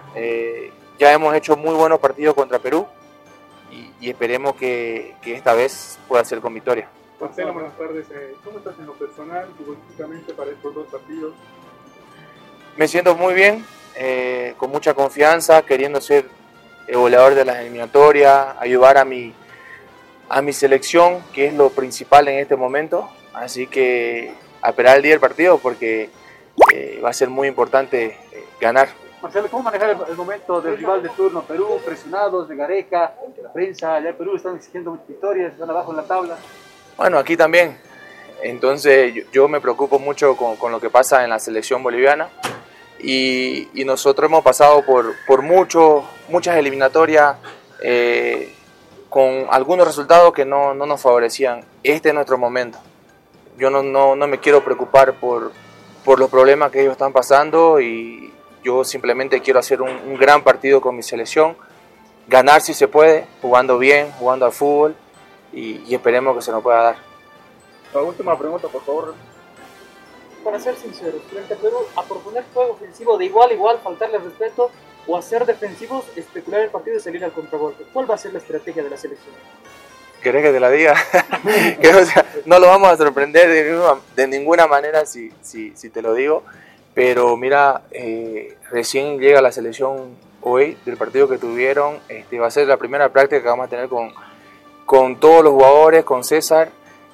[0.98, 2.86] ya hemos hecho muy buenos partidos contra Perú
[4.00, 6.88] y, esperemos que, que esta vez pueda ser con victoria.
[7.20, 8.06] Marcelo, buenas tardes.
[8.10, 11.34] Eh, ¿Cómo estás en lo personal, futbolísticamente, para estos dos partidos?
[12.76, 16.24] Me siento muy bien, eh, con mucha confianza, queriendo ser
[16.90, 19.32] el goleador de las eliminatorias, ayudar a mi,
[20.28, 23.08] a mi selección, que es lo principal en este momento.
[23.32, 26.10] Así que a esperar el día del partido porque
[26.72, 28.16] eh, va a ser muy importante
[28.60, 28.88] ganar.
[29.22, 31.42] Marcelo, ¿cómo manejar el, momento del rival de turno?
[31.42, 35.98] Perú, presionados de Gareca, la prensa, allá en Perú están exigiendo victorias, están abajo en
[35.98, 36.38] la tabla.
[36.96, 37.76] Bueno, aquí también.
[38.42, 42.30] Entonces yo, me preocupo mucho con, lo que pasa en la selección boliviana
[42.98, 47.36] y, nosotros hemos pasado por, por mucho, muchas eliminatorias
[47.82, 48.54] eh,
[49.08, 51.64] con algunos resultados que no, nos favorecían.
[51.82, 52.78] Este es nuestro momento.
[53.58, 55.52] Yo no, no, me quiero preocupar por,
[56.04, 60.42] por los problemas que ellos están pasando y yo simplemente quiero hacer un, un gran
[60.42, 61.56] partido con mi selección,
[62.28, 64.96] ganar si se puede, jugando bien, jugando al fútbol
[65.52, 66.96] y, esperemos que se nos pueda dar.
[67.92, 69.14] La última pregunta, por favor.
[70.44, 74.18] Para ser sinceros, frente a Perú, a proponer juego ofensivo de igual a igual, faltarle
[74.18, 74.70] respeto
[75.06, 77.84] o a ser defensivos, especular el partido y salir al contragolpe.
[77.92, 79.34] ¿Cuál va a ser la estrategia de la selección?
[80.22, 80.94] ¿Querés que te la diga?
[82.44, 83.48] no, lo vamos a sorprender
[84.14, 86.44] de ninguna, manera si, si, si, te lo digo,
[86.94, 92.50] pero mira, eh, recién llega la selección hoy del partido que tuvieron, este, va a
[92.50, 94.12] ser la primera práctica que vamos a tener con,
[94.84, 96.70] con todos los jugadores, con César,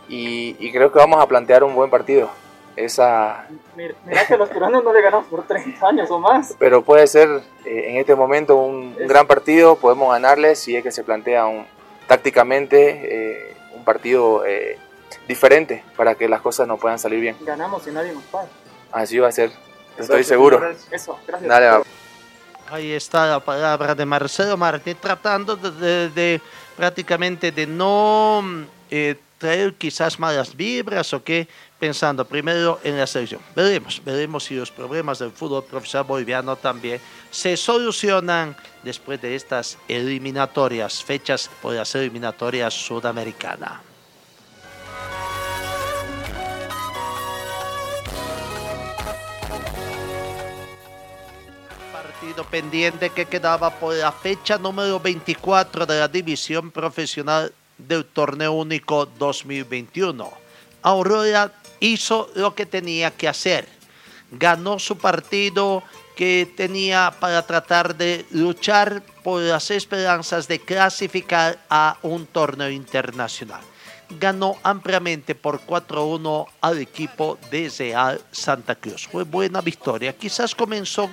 [0.09, 2.31] y, creo que vamos a plantear un buen partido.
[2.77, 3.47] Esa...
[3.75, 3.95] Mira,
[4.29, 6.55] que los peruanos no le ganamos por 30 años o más.
[6.59, 7.29] Pero puede ser
[7.65, 11.67] eh, en este momento un, gran partido, podemos ganarle si es que se plantea un,
[12.07, 14.79] tácticamente eh, un partido eh,
[15.27, 17.37] diferente para que las cosas nos puedan salir bien.
[17.41, 18.49] Ganamos y nadie nos paga.
[18.93, 19.51] Así va a ser,
[19.99, 20.61] estoy seguro.
[20.91, 21.87] Eso, gracias.
[22.69, 26.41] Ahí está la palabra de Marcelo Martí tratando de
[26.77, 28.45] prácticamente de no
[28.91, 33.41] eh, traer quizás malas vibras o qué, pensando primero en la selección.
[33.55, 39.79] Veremos, veremos si los problemas del fútbol profesional boliviano también se solucionan después de estas
[39.89, 43.87] eliminatorias, fechas por las eliminatorias sudamericanas.
[52.45, 59.07] pendiente que quedaba por la fecha número 24 de la división profesional del torneo único
[59.07, 60.31] 2021.
[60.83, 63.69] Aurora hizo lo que tenía que hacer.
[64.31, 65.83] Ganó su partido
[66.17, 73.61] que tenía para tratar de luchar por las esperanzas de clasificar a un torneo internacional.
[74.19, 79.07] Ganó ampliamente por 4-1 al equipo de Real Santa Cruz.
[79.07, 80.17] Fue buena victoria.
[80.17, 81.11] Quizás comenzó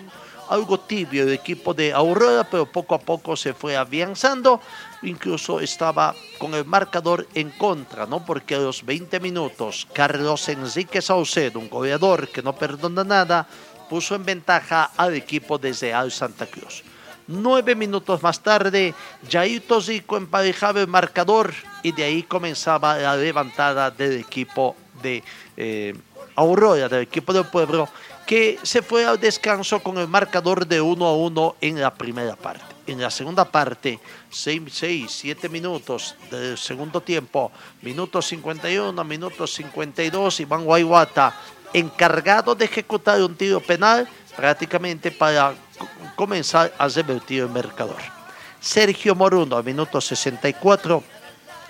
[0.50, 4.62] algo tibio el equipo de Aurora, pero poco a poco se fue avanzando.
[5.04, 8.26] Incluso estaba con el marcador en contra, ¿no?
[8.26, 13.48] Porque a los 20 minutos, Carlos Enrique Saucedo, un goleador que no perdona nada,
[13.90, 16.84] puso en ventaja al equipo de Real Santa Cruz.
[17.28, 18.94] Nueve minutos más tarde,
[19.30, 25.24] Jair Tosico emparejaba el marcador y de ahí comenzaba la levantada del equipo de
[25.56, 25.94] eh,
[26.36, 27.88] Aurora, del equipo del pueblo,
[28.26, 32.36] que se fue al descanso con el marcador de 1 a 1 en la primera
[32.36, 32.73] parte.
[32.86, 37.50] En la segunda parte, 6, 7 minutos del segundo tiempo,
[37.82, 41.34] minutos 51, minutos 52, Iván Guayguata,
[41.72, 45.56] encargado de ejecutar un tiro penal prácticamente para
[46.16, 48.02] comenzar a revertir el marcador.
[48.60, 51.04] Sergio Moruno, minuto 64,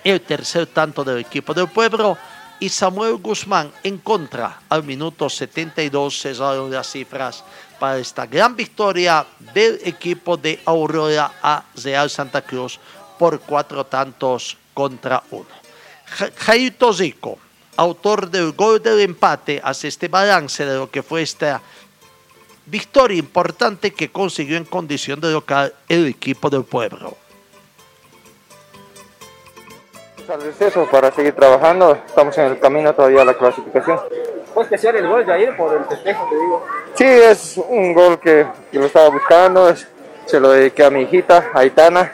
[0.02, 2.18] el tercer tanto del equipo del pueblo
[2.60, 4.60] y Samuel Guzmán en contra.
[4.68, 7.44] Al minuto 72 cerraron las cifras
[7.78, 12.78] para esta gran victoria del equipo de Aurora a Real Santa Cruz
[13.18, 15.46] por cuatro tantos contra uno.
[16.36, 17.38] Jaito Zico,
[17.76, 21.60] autor del gol del empate, hace este balance de lo que fue esta
[22.66, 27.16] victoria importante que consiguió en condición de local el equipo del pueblo
[30.30, 31.98] al receso para seguir trabajando.
[32.06, 34.00] Estamos en el camino todavía a la clasificación.
[34.54, 36.64] ¿Fue especial el gol, Jair, por el festejo, te digo?
[36.94, 39.86] Sí, es un gol que, que lo estaba buscando, es-
[40.26, 42.12] se lo dediqué a mi hijita, Aitana,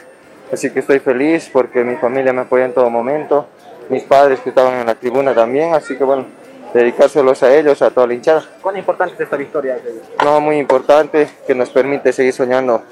[0.52, 3.46] así que estoy feliz porque mi familia me apoya en todo momento,
[3.88, 6.24] mis padres que estaban en la tribuna también, así que bueno,
[6.72, 8.44] dedicárselos a ellos, a toda la hinchada.
[8.62, 9.78] ¿Cuán importante es esta victoria?
[10.24, 12.82] No, muy importante, que nos permite seguir soñando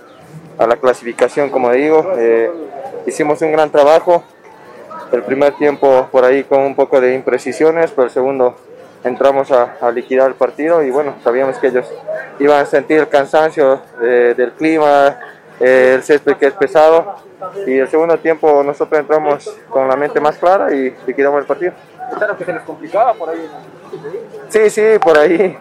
[0.59, 2.12] a la clasificación, como digo.
[2.18, 2.51] Eh,
[3.07, 4.24] hicimos un gran trabajo.
[5.12, 8.57] El primer tiempo por ahí con un poco de imprecisiones, pero el segundo
[9.05, 11.86] entramos a, a liquidar el partido y bueno, sabíamos que ellos
[12.38, 15.18] iban a sentir el cansancio eh, del clima,
[15.61, 17.16] eh, el césped que es pesado.
[17.66, 21.72] Y el segundo tiempo nosotros entramos con la mente más clara y liquidamos el partido.
[22.11, 23.49] Pensaron que se les complicaba por ahí.
[24.49, 25.57] Sí, sí, por ahí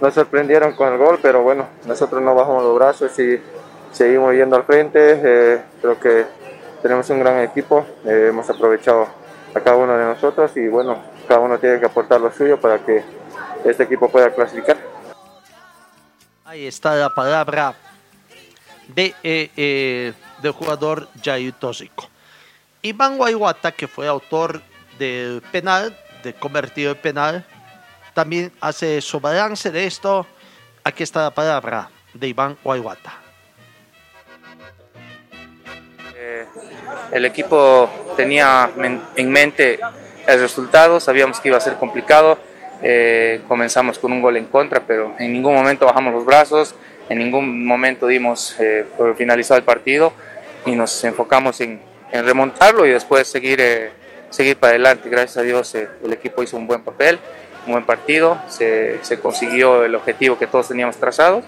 [0.00, 3.40] nos sorprendieron con el gol, pero bueno, nosotros no bajamos los brazos y
[3.92, 5.20] seguimos yendo al frente.
[5.22, 6.24] eh, creo que
[6.82, 9.06] tenemos un gran equipo, hemos aprovechado
[9.54, 12.78] a cada uno de nosotros y bueno, cada uno tiene que aportar lo suyo para
[12.78, 13.02] que
[13.64, 14.76] este equipo pueda clasificar.
[16.44, 17.74] Ahí está la palabra
[18.88, 20.12] de, eh, eh,
[20.42, 22.08] del jugador Jair Tóxico.
[22.82, 24.60] Iván Guayguata, que fue autor
[24.98, 27.46] del penal, de convertido el penal,
[28.12, 30.26] también hace su balance de esto.
[30.84, 33.14] Aquí está la palabra de Iván Guayguata.
[36.16, 36.46] Eh,
[37.12, 38.70] el equipo tenía
[39.16, 39.78] en mente
[40.26, 42.38] el resultado, sabíamos que iba a ser complicado.
[42.82, 46.74] eh, comenzamos con un gol en contra, pero en ningún momento bajamos los brazos,
[47.08, 50.12] en ningún momento dimos eh, por finalizado el partido
[50.66, 53.90] y nos enfocamos en, en remontarlo y después seguir, eh,
[54.30, 55.08] seguir para adelante.
[55.08, 57.18] Gracias a Dios el equipo hizo un buen papel,
[57.66, 61.42] un buen partido, se, se consiguió el objetivo que todos teníamos trazado.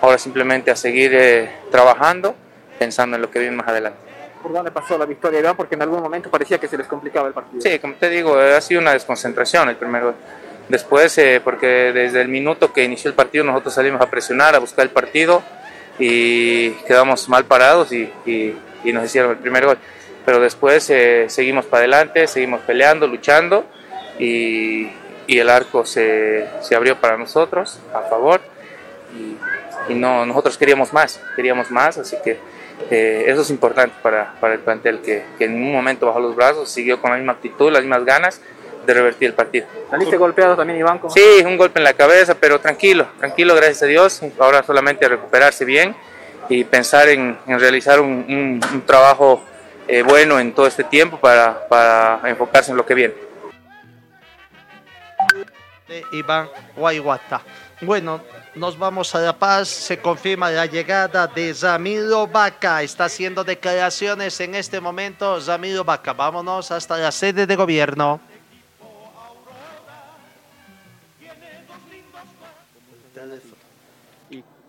[0.00, 2.34] Ahora simplemente a seguir trabajando,
[2.78, 4.05] pensando en lo que viene más adelante.
[4.42, 5.56] ¿Por dónde pasó la victoria, Iván?
[5.56, 7.60] Porque en algún momento parecía que se les complicaba el partido.
[7.60, 10.14] Sí, como te digo, ha sido una desconcentración el primer gol.
[10.68, 14.58] Después, eh, porque desde el minuto que inició el partido nosotros salimos a presionar, a
[14.58, 15.42] buscar el partido
[15.98, 19.78] y quedamos mal parados y, y- y nos hicieron el primer gol.
[20.24, 23.64] Pero después eh, seguimos para adelante, seguimos peleando, luchando
[24.18, 24.90] y,
[25.26, 28.40] y el arco se, se abrió para nosotros a favor
[29.88, 32.38] y no, nosotros queríamos más, queríamos más, así que
[32.90, 36.36] eh, eso es importante para, para el plantel, que, que en ningún momento bajó los
[36.36, 38.40] brazos, siguió con la misma actitud, las mismas ganas
[38.86, 39.66] de revertir el partido.
[39.90, 40.98] ¿Saliste golpeado también, Iván?
[40.98, 41.12] ¿Cómo?
[41.12, 44.20] Sí, un golpe en la cabeza, pero tranquilo, tranquilo, gracias a Dios.
[44.38, 45.96] Ahora solamente recuperarse bien
[46.48, 49.42] y pensar en, en realizar un, un- un trabajo
[49.88, 53.14] eh, bueno en todo este tiempo para, para enfocarse en lo que viene.
[55.88, 57.40] de Iván Guayguata.
[57.82, 58.22] Bueno,
[58.54, 59.68] nos vamos a La Paz.
[59.68, 62.82] Se confirma la llegada de Ramiro Vaca.
[62.82, 65.38] Está haciendo declaraciones en este momento.
[65.46, 68.18] Ramiro Vaca, vámonos hasta la sede de gobierno.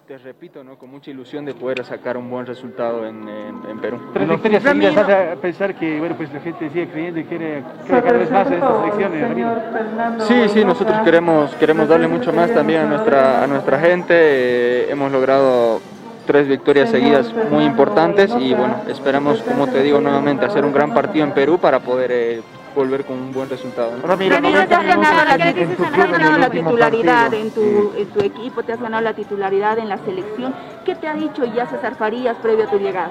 [0.08, 0.78] Te repito, ¿no?
[0.78, 4.00] con mucha ilusión de poder sacar un buen resultado en, en- en Perú.
[4.14, 8.02] Tres victorias seguidas hace pensar que bueno, pues la gente sigue creyendo y quiere, quiere
[8.04, 10.26] cada vez más en estas elecciones.
[10.28, 14.14] Sí, sí, nosotros queremos, queremos darle mucho más también a nuestra, a nuestra gente.
[14.18, 15.82] Eh, hemos logrado
[16.26, 20.94] tres victorias seguidas muy importantes y bueno, esperamos, como te digo nuevamente, hacer un gran
[20.94, 22.42] partido en Perú para poder eh,
[22.78, 23.98] volver con un buen resultado.
[23.98, 24.08] ¿no?
[24.08, 28.74] Ramiro, te has ganado la, has ganado la titularidad en tu, en tu equipo, te
[28.74, 30.54] has ganado la titularidad en la selección.
[30.86, 33.10] ¿Qué te ha dicho ya César Farías previo a tu llegada?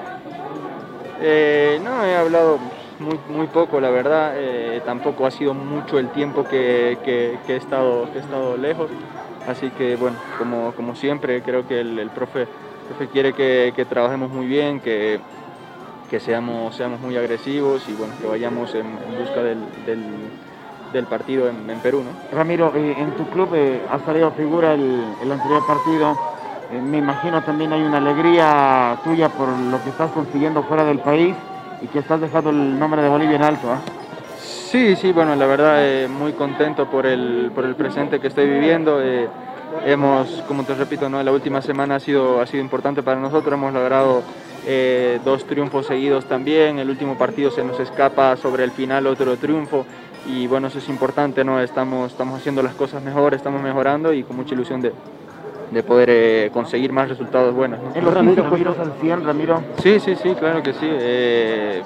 [1.21, 2.59] Eh, no, he hablado
[2.99, 4.33] muy, muy poco, la verdad.
[4.35, 8.55] eh, tampoco ha sido mucho el tiempo que, que- que he, estado, que he estado
[8.55, 8.89] lejos.
[9.47, 12.47] Así que, bueno, como, como siempre, creo que el, el profe,
[12.87, 15.19] profe quiere que, que trabajemos muy bien, que,
[16.09, 20.03] que seamos, seamos muy agresivos y bueno, que vayamos en, en busca del, del,
[20.93, 22.03] del partido en, en Perú.
[22.03, 22.37] ¿no?
[22.37, 26.17] Ramiro, eh, en tu club eh, ha salido figura el, el anterior partido.
[26.71, 30.99] Eh, me imagino también hay una alegría tuya por lo que estás consiguiendo fuera del
[30.99, 31.35] país
[31.81, 33.71] y que estás dejando el nombre de Bolivia en alto.
[33.71, 33.79] ¿ah?
[34.39, 38.49] Sí, sí, bueno, la verdad eh, muy contento por el, por el presente que estoy
[38.49, 38.99] viviendo.
[39.85, 41.21] Hemos, como te repito, ¿no?
[41.21, 43.53] la última semana ha sido, ha sido importante para nosotros.
[43.53, 44.23] Hemos logrado
[44.65, 46.79] eh, dos triunfos seguidos también.
[46.79, 49.85] El último partido se nos escapa sobre el final otro triunfo.
[50.27, 51.61] Y bueno, eso es importante, ¿no?
[51.61, 54.91] Estamos, estamos haciendo las cosas mejor, estamos mejorando y con mucha ilusión de,
[55.71, 57.79] de poder eh, conseguir más resultados buenos.
[57.81, 57.95] ¿no?
[57.95, 59.63] En los Ramiro, al 100, Ramiro.
[59.81, 60.87] Sí, sí, sí, claro que sí.
[60.89, 61.81] Eh,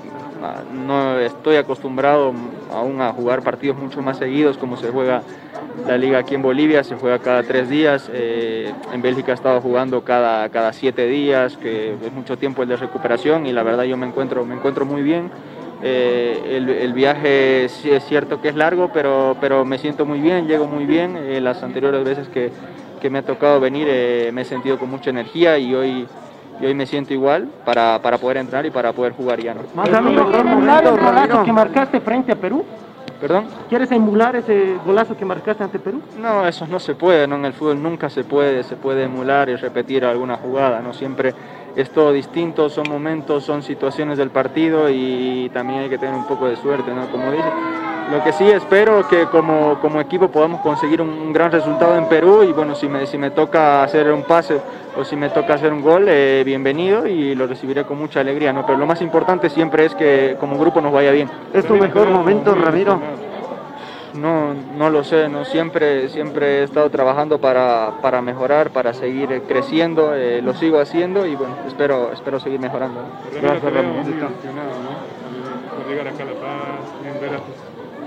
[0.86, 2.34] no estoy acostumbrado
[2.74, 5.22] aún a jugar partidos mucho más seguidos como se juega
[5.88, 8.10] la liga aquí en Bolivia, se juega cada tres días.
[8.14, 12.70] eh, en Bélgica he estado jugando cada, cada siete días, que es mucho tiempo el
[12.70, 15.32] de recuperación y la verdad yo me encuentro, me encuentro muy bien.
[15.84, 20.68] Eh, el, viaje es cierto que es largo, pero, pero me siento muy bien, llego
[20.68, 21.18] muy bien.
[21.18, 22.52] Eh, las anteriores veces que,
[23.02, 26.08] que, me ha tocado venir eh, me he sentido con mucha energía y hoy,
[26.62, 29.54] y hoy me siento igual para, para poder entrar y para poder jugar ya.
[29.54, 29.62] ¿no?
[29.74, 32.64] Más amigo, el golazo que marcaste frente a Perú?
[33.20, 33.46] ¿Perdón?
[33.70, 36.02] ¿Quieres emular ese golazo que marcaste ante Perú?
[36.20, 37.36] No, eso no se puede, ¿no?
[37.36, 40.92] En el fútbol nunca se puede, se puede emular y repetir alguna jugada, ¿no?
[40.92, 41.36] Siempre
[41.76, 46.26] es todo distinto, son momentos, son situaciones del partido y también hay que tener un
[46.26, 47.10] poco de suerte, ¿no?
[47.10, 47.50] Como dice,
[48.12, 52.08] lo que sí espero que como, como equipo podamos conseguir un, un, gran resultado en
[52.10, 54.60] Perú y bueno, si me, si me toca hacer un pase
[54.98, 58.52] o si me toca hacer un gol, eh, bienvenido y lo recibiré con mucha alegría,
[58.52, 58.66] ¿no?
[58.66, 61.30] Pero lo más importante siempre es que como grupo nos vaya bien.
[61.54, 63.00] ¿Es tu mejor momento, Ramiro?
[64.14, 69.44] No, no lo sé, no siempre, siempre he estado trabajando para, para mejorar, para seguir
[69.48, 73.02] creciendo, eh, lo sigo haciendo y bueno, espero, espero seguir mejorando.
[73.42, 74.04] Gracias, Ramiro.
[74.04, 75.76] Muy emocionado, ¿no?
[75.78, 77.56] Por llegar acá a La Paz, ver a tus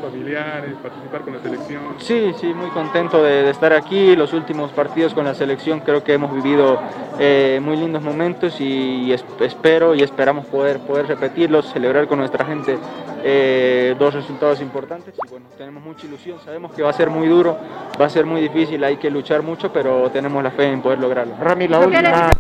[0.01, 1.83] familiares, participar con la selección.
[1.99, 4.17] Sí, sí, muy contento de, de, estar aquí.
[4.17, 6.81] Los últimos partidos con la selección creo que hemos vivido
[7.19, 12.19] eh, muy lindos momentos y, y es, espero y esperamos poder, poder repetirlos, celebrar con
[12.19, 12.79] nuestra gente
[13.23, 17.27] eh, dos resultados importantes y bueno, tenemos mucha ilusión, sabemos que va a ser muy
[17.27, 17.57] duro,
[17.99, 20.99] va a ser muy difícil, hay que luchar mucho, pero tenemos la fe en poder
[20.99, 21.35] lograrlo.
[21.41, 22.31] Rami, la última...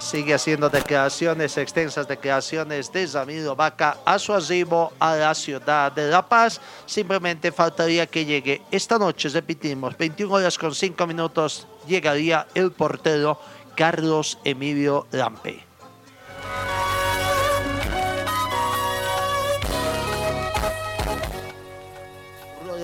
[0.00, 6.08] Sigue haciendo declaraciones, extensas declaraciones de Ramiro Vaca a su arribo a la ciudad de
[6.08, 6.60] La Paz.
[6.86, 13.38] Simplemente faltaría que llegue esta noche, repetimos, 21 horas con 5 minutos, llegaría el portero
[13.76, 15.72] Carlos Emilio Lampe.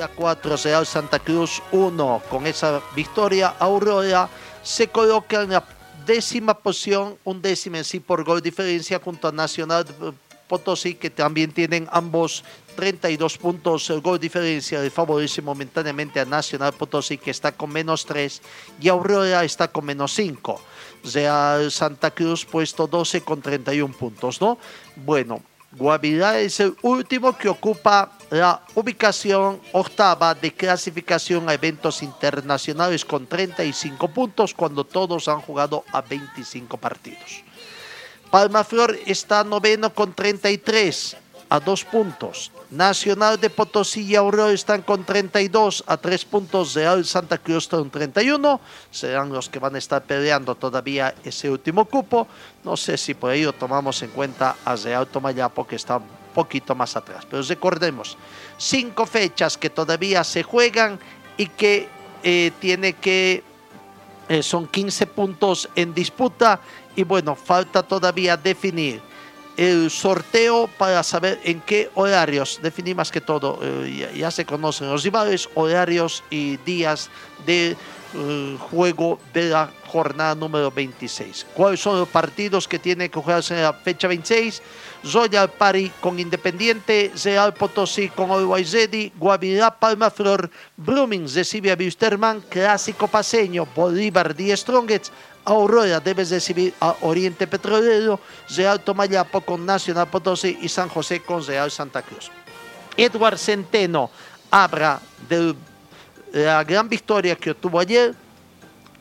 [0.06, 2.22] 4, Real Santa Cruz 1.
[2.28, 4.28] Con esa victoria, Aurora
[4.62, 5.64] se coloca en la
[6.08, 9.84] décima posición, un décimo en sí por gol diferencia junto a Nacional
[10.48, 12.42] Potosí, que también tienen ambos
[12.76, 18.06] 32 puntos, el gol diferencia le favorece momentáneamente a Nacional Potosí, que está con menos
[18.06, 18.40] 3,
[18.80, 20.58] y Aurora está con menos 5.
[21.12, 24.56] Real Santa Cruz puesto 12 con 31 puntos, ¿no?
[24.96, 25.42] Bueno,
[25.72, 33.26] Guavirá es el último que ocupa la ubicación octava de clasificación a eventos internacionales con
[33.26, 37.42] 35 puntos cuando todos han jugado a 25 partidos.
[38.30, 41.16] Palmaflor está noveno con 33
[41.48, 42.52] a 2 puntos.
[42.70, 46.74] Nacional de Potosí y Aurora están con 32 a 3 puntos.
[46.74, 48.60] Real Santa Cruz con 31.
[48.90, 52.26] Serán los que van a estar peleando todavía ese último cupo.
[52.64, 56.74] No sé si por ello tomamos en cuenta a Real Tomayapo que está un poquito
[56.74, 57.26] más atrás.
[57.28, 58.16] Pero recordemos,
[58.58, 60.98] cinco fechas que todavía se juegan
[61.36, 61.88] y que
[62.22, 63.42] eh, tiene que...
[64.28, 66.60] Eh, son 15 puntos en disputa
[66.94, 69.00] y bueno, falta todavía definir
[69.58, 74.88] el sorteo para saber en qué horarios, definir más que todo, eh, ya, se conocen
[74.88, 77.10] los rivales, horarios y días
[77.44, 77.76] de
[78.14, 81.46] eh, juego de la jornada número 26.
[81.54, 84.62] ¿Cuáles son los partidos que tiene que jugarse en la fecha 26?
[85.12, 92.40] Royal Pari con Independiente, Real Potosí con Ready, Guavirá Palma Flor, Blooming recibe a Wisterman,
[92.48, 95.12] Clásico Paseño, Bolívar Die Strongets,
[95.44, 98.20] Aurora debe recibir a Oriente Petrolero,
[98.54, 102.30] Real Tomayapo con Nacional Potosí y San José con Real Santa Cruz.
[102.96, 104.10] Edward Centeno
[104.50, 105.54] habla de
[106.32, 108.14] la gran victoria que obtuvo ayer,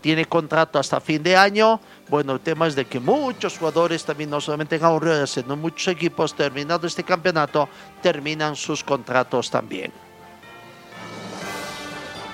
[0.01, 1.79] tiene contrato hasta fin de año.
[2.07, 5.87] Bueno, el tema es de que muchos jugadores, también no solamente en Aurora, sino muchos
[5.89, 7.67] equipos, terminado este campeonato,
[8.01, 9.91] terminan sus contratos también.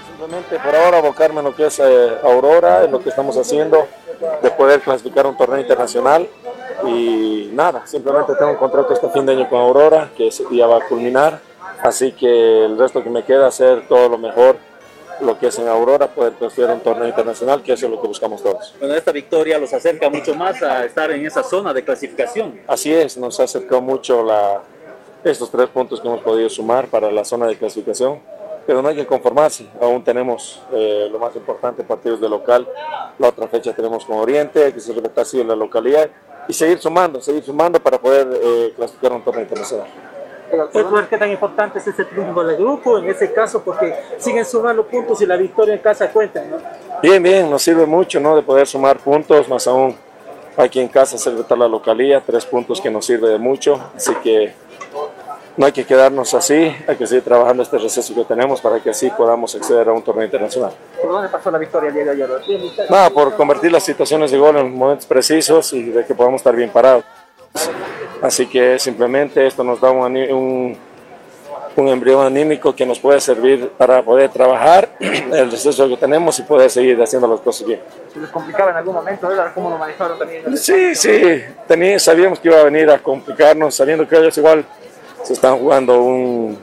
[0.08, 3.88] Simplemente por ahora abocarme en lo que es eh, Aurora, en lo que estamos haciendo,
[4.42, 6.30] de poder clasificar un torneo internacional
[6.86, 10.68] y nada, simplemente tengo un contrato este fin de año con Aurora que ese día
[10.68, 11.42] va a culminar,
[11.82, 14.58] así que el resto que me queda hacer todo lo mejor
[15.22, 18.08] lo que es en Aurora, poder clasificar un torneo internacional, que eso es lo que
[18.08, 18.76] buscamos todos.
[18.80, 22.62] Bueno, esta victoria los acerca mucho más a estar en esa zona de clasificación.
[22.68, 24.62] Así es, nos ha acercado mucho la,
[25.24, 28.20] estos tres puntos que hemos podido sumar para la zona de clasificación
[28.66, 32.68] pero no hay que conformarse, aún tenemos eh, lo más importante, partidos de local,
[33.20, 34.80] la otra fecha tenemos con Oriente, hay que
[35.18, 36.10] así en la localidad
[36.48, 39.88] y seguir sumando, seguir sumando para poder eh, clasificar un torneo internacional.
[40.74, 43.64] Edward, ¿qué tan importante es ese triunfo del grupo en ese caso?
[43.64, 46.58] Porque siguen sumando puntos y la victoria en casa cuenta, ¿no?
[47.02, 48.36] Bien, bien, nos sirve mucho ¿no?
[48.36, 49.96] de poder sumar puntos, más aún
[50.56, 54.54] aquí en casa celebrar la localía, tres puntos que nos sirve de mucho, así que
[55.56, 58.90] no hay que quedarnos así, hay que seguir trabajando este receso que tenemos para que
[58.90, 60.72] así podamos acceder a un torneo internacional.
[61.02, 62.30] ¿Por dónde pasó la victoria el día de ayer?
[62.90, 66.56] Nada, por convertir las situaciones de gol en momentos precisos y de que podamos estar
[66.56, 67.04] bien parados.
[68.22, 70.78] Así que simplemente esto nos da un, un,
[71.76, 76.44] un embrión anímico que nos puede servir para poder trabajar el receso que tenemos y
[76.44, 77.82] poder seguir haciendo las cosas bien.
[78.14, 79.28] ¿Se les complicaba en algún momento?
[79.28, 79.52] ¿verdad?
[79.54, 80.58] ¿Cómo lo manejaron también?
[80.58, 84.66] Sí, sí, tenía, sabíamos que iba a venir a complicarnos, sabiendo que ellos igual
[85.24, 86.58] se están jugando un,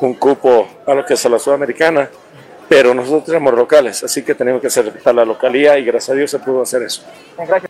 [0.00, 2.08] un cupo a lo que es a la Sudamericana,
[2.68, 6.30] pero nosotros tenemos locales, así que tenemos que hacer la localía y gracias a Dios
[6.30, 7.02] se pudo hacer eso.
[7.38, 7.60] Esta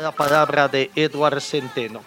[0.00, 2.00] la palabra de Edward Centeno.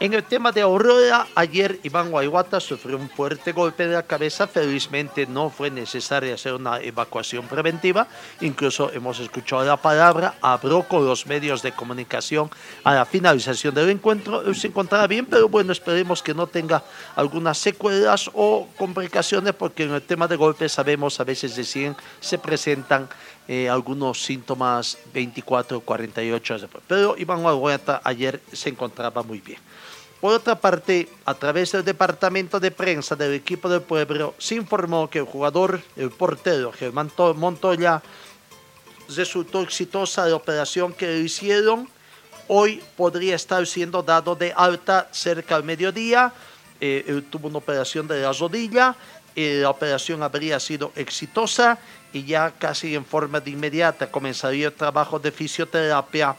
[0.00, 4.48] En el tema de Aurora, ayer Iván Guayguata sufrió un fuerte golpe de la cabeza.
[4.48, 8.08] Felizmente no fue necesario hacer una evacuación preventiva.
[8.40, 12.50] Incluso hemos escuchado la palabra, habló con los medios de comunicación
[12.82, 14.52] a la finalización del encuentro.
[14.52, 16.82] Se encontraba bien, pero bueno, esperemos que no tenga
[17.14, 22.38] algunas secuelas o complicaciones, porque en el tema de golpes sabemos a veces deciden se
[22.38, 23.08] presentan
[23.48, 26.84] eh, algunos síntomas 24 o 48 horas después.
[26.86, 29.58] Pero Iván Guayguata ayer se encontraba muy bien.
[30.20, 35.10] Por otra parte, a través del departamento de prensa del equipo del pueblo, se informó
[35.10, 38.00] que el jugador, el portero Germán To- Montoya,
[39.14, 41.88] resultó exitosa la operación que le hicieron.
[42.48, 46.32] Hoy podría estar siendo dado de alta cerca al mediodía.
[46.80, 48.94] Eh, él tuvo una operación de la rodilla.
[49.36, 51.78] Eh, la operación habría sido exitosa
[52.12, 56.36] y ya casi en forma de inmediata comenzaría el trabajo de fisioterapia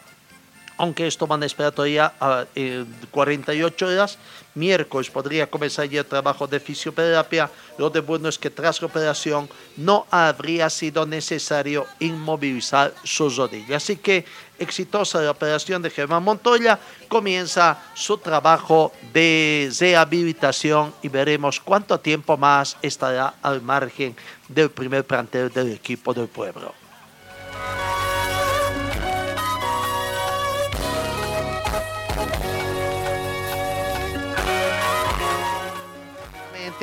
[0.77, 4.17] aunque esto van a esperar todavía a, eh, 48 horas.
[4.53, 7.49] Miércoles podría comenzar ya el trabajo de fisioterapia.
[7.77, 13.77] Lo de bueno es que tras la operación no habría sido necesario inmovilizar su rodilla.
[13.77, 14.25] Así que
[14.57, 16.79] exitosa la operación de Germán Montoya.
[17.09, 24.15] Comienza su trabajo de rehabilitación y veremos cuánto tiempo más estará al margen
[24.47, 26.73] del primer plantel del equipo del pueblo.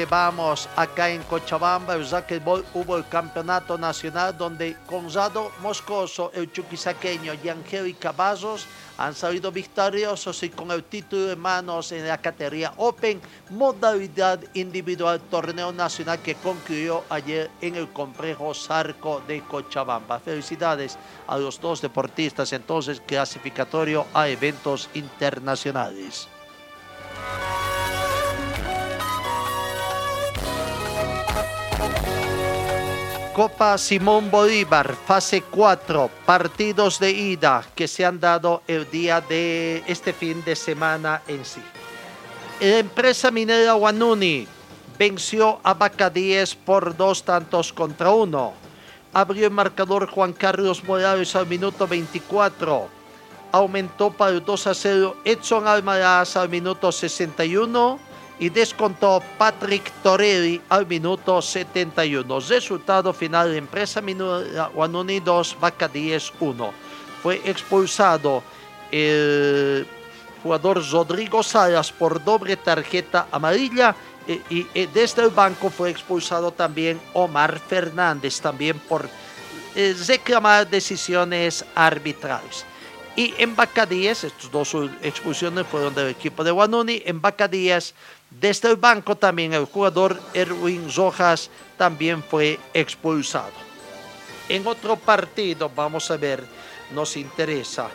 [0.09, 7.35] Vamos acá en Cochabamba, el racquetball hubo el campeonato nacional donde Gonzalo Moscoso, el chuquisaqueño
[7.35, 8.67] y Angélica Vasos
[8.97, 13.21] han salido victoriosos y con el título en manos en la categoría Open,
[13.51, 20.19] modalidad individual torneo nacional que concluyó ayer en el complejo Zarco de Cochabamba.
[20.19, 26.29] Felicidades a los dos deportistas entonces clasificatorio a eventos internacionales.
[33.33, 39.83] Copa Simón Bolívar, fase 4, partidos de ida que se han dado el día de
[39.87, 41.63] este fin de semana en sí.
[42.61, 44.47] La empresa minera Guanuni
[44.99, 48.53] venció a Bacadíes por dos tantos contra uno.
[49.15, 52.87] Abrió el marcador Juan Carlos Morales al minuto 24.
[53.51, 58.12] Aumentó para el 2 a 0 Edson Almaraz al minuto 61
[58.43, 62.41] y descontó Patrick Torelli al minuto 71.
[62.41, 66.73] Resultado final, empresa minera Guanuni 2, Vaca 10 1.
[67.23, 68.43] Fue expulsado
[68.91, 69.87] el
[70.43, 73.95] jugador Rodrigo Salas por doble tarjeta amarilla
[74.27, 79.09] eh, y, eh, desde el banco fue expulsado también Omar Fernández, también por
[79.77, 82.65] eh, reclamar decisiones arbitrales.
[83.15, 87.95] Y en Bacadíes, estas dos expulsiones fueron del equipo de Guanuni, en Bacadíes,
[88.41, 93.53] desde el banco también el jugador Erwin Rojas también fue expulsado.
[94.49, 96.45] En otro partido, vamos a ver,
[96.93, 97.89] nos interesa.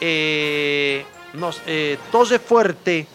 [0.00, 1.98] Eh, nos, eh,
[2.44, 3.06] Fuerte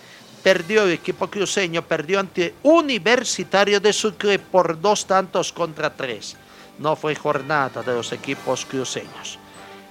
[0.42, 6.36] perdió, el equipo cruceño perdió ante Universitario de Sucre por dos tantos contra tres.
[6.80, 9.38] No fue jornada de los equipos cruceños.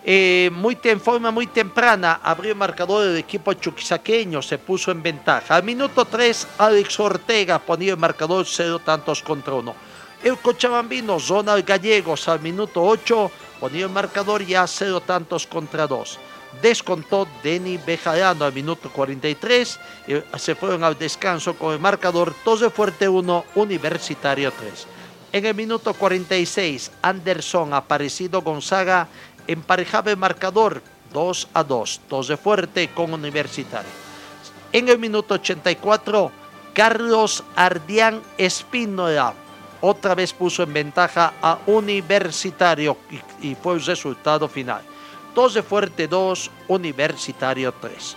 [0.03, 5.03] Eh, muy en forma muy temprana abrió el marcador el equipo chuquisaqueño, se puso en
[5.03, 5.57] ventaja.
[5.57, 9.74] Al minuto 3, Alex Ortega ponía el marcador cero tantos contra uno.
[10.22, 16.18] El cochabambino Ronald Gallegos al minuto 8 ponía el marcador ya cero tantos contra dos.
[16.62, 19.80] Descontó Denny Bejarano al minuto 43.
[20.09, 24.86] eh, se fueron al descanso con el marcador Tose Fuerte 1, Universitario 3.
[25.32, 29.07] En el minuto 46, Anderson Aparecido Gonzaga
[29.47, 30.82] emparejaba el marcador
[31.12, 33.91] 2 a 2, Tose Fuerte con Universitario.
[34.72, 36.30] En el minuto 84,
[36.72, 39.34] Carlos Ardián Espínola
[39.80, 42.97] otra vez puso en ventaja a Universitario
[43.41, 44.82] y, y fue el resultado final.
[45.34, 48.16] Tose Fuerte 2, Universitario 3.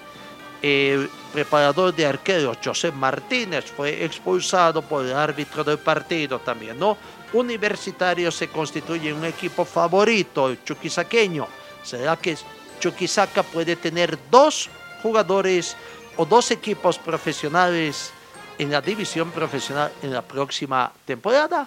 [0.61, 6.97] El preparador de arqueros, José Martínez, fue expulsado por el árbitro del partido también, ¿no?
[7.33, 11.47] Universitario se constituye un equipo favorito, chuquisaqueño.
[11.83, 12.37] ¿Será que
[12.83, 14.69] Chuquisaca puede tener dos
[15.01, 15.77] jugadores
[16.17, 18.11] o dos equipos profesionales
[18.57, 21.65] en la división profesional en la próxima temporada.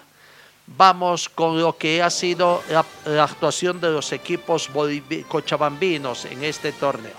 [0.67, 4.69] Vamos con lo que ha sido la, actuación de los equipos
[5.27, 7.15] cochabambinos en este torneo.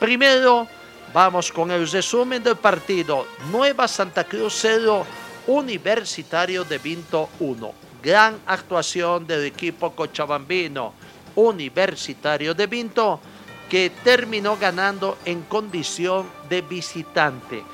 [0.00, 0.66] Primero,
[1.12, 3.26] vamos con el resumen del partido.
[3.52, 5.06] Nueva Santa Cruz 0,
[5.46, 7.85] Universitario de Vinto 1.
[8.06, 10.94] Gran actuación del equipo cochabambino
[11.34, 13.18] Universitario de Vinto
[13.68, 17.64] que terminó ganando en condición de visitante.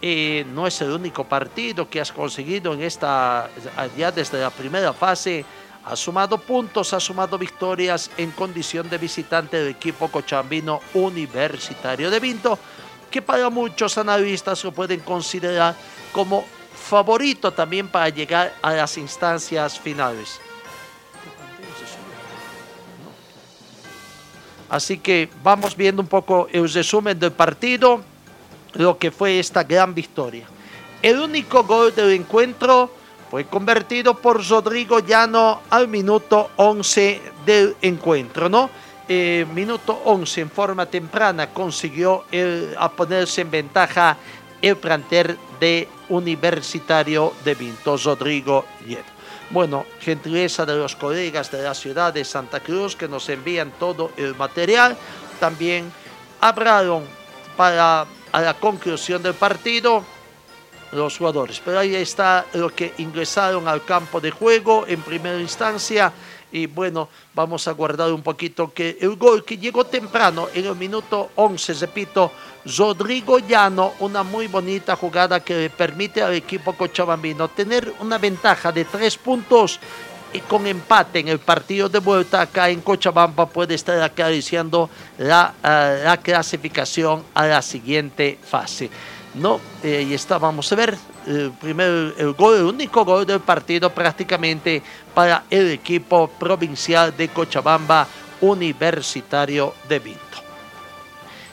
[0.00, 3.50] Eh, no es el único partido que has conseguido en esta,
[3.98, 5.44] ya desde la primera fase.
[5.84, 12.20] Ha sumado puntos, ha sumado victorias en condición de visitante del equipo cochabambino Universitario de
[12.20, 12.56] Vinto,
[13.10, 15.74] que para muchos analistas lo pueden considerar
[16.12, 16.44] como
[16.90, 20.40] favorito también para llegar a las instancias finales.
[24.68, 28.02] Así que vamos viendo un poco el resumen del partido,
[28.74, 30.46] lo que fue esta gran victoria.
[31.00, 32.90] El único gol del encuentro
[33.30, 38.68] fue convertido por Rodrigo Llano al minuto 11 del encuentro, ¿no?
[39.08, 42.24] Eh, minuto 11 en forma temprana consiguió
[42.78, 44.16] a ponerse en ventaja
[44.62, 49.04] el planter de Universitario de Vinto, Rodrigo Llano.
[49.50, 54.12] Bueno, gentileza de los colegas de la ciudad de Santa Cruz que nos envían todo
[54.16, 54.96] el material.
[55.40, 55.92] También
[56.40, 57.04] hablaron
[57.56, 60.04] para a la conclusión del partido
[60.92, 61.60] los jugadores.
[61.64, 66.12] Pero ahí está lo que ingresaron al campo de juego en primera instancia.
[66.52, 70.76] Y bueno, vamos a guardar un poquito que el gol que llegó temprano en el
[70.76, 72.32] minuto 11, repito,
[72.76, 78.70] Rodrigo Llano, una muy bonita jugada que le permite al equipo cochabambino tener una ventaja
[78.72, 79.80] de tres puntos
[80.32, 84.88] y con empate en el partido de vuelta acá en Cochabamba puede estar acariciando
[85.18, 88.90] la, eh, la clasificación a la siguiente fase.
[89.34, 90.96] No, eh, ahí está, vamos a ver.
[91.26, 94.82] El primer el gol, el único gol del partido prácticamente
[95.14, 98.08] para el equipo provincial de Cochabamba
[98.40, 100.20] Universitario de Vinto.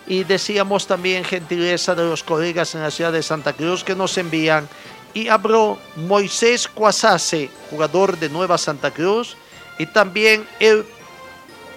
[0.08, 4.18] Y decíamos también gentileza de los colegas en la ciudad de Santa Cruz que nos
[4.18, 4.68] envían.
[5.14, 9.36] Y habló Moisés Cuasase, jugador de Nueva Santa Cruz,
[9.78, 10.86] y también el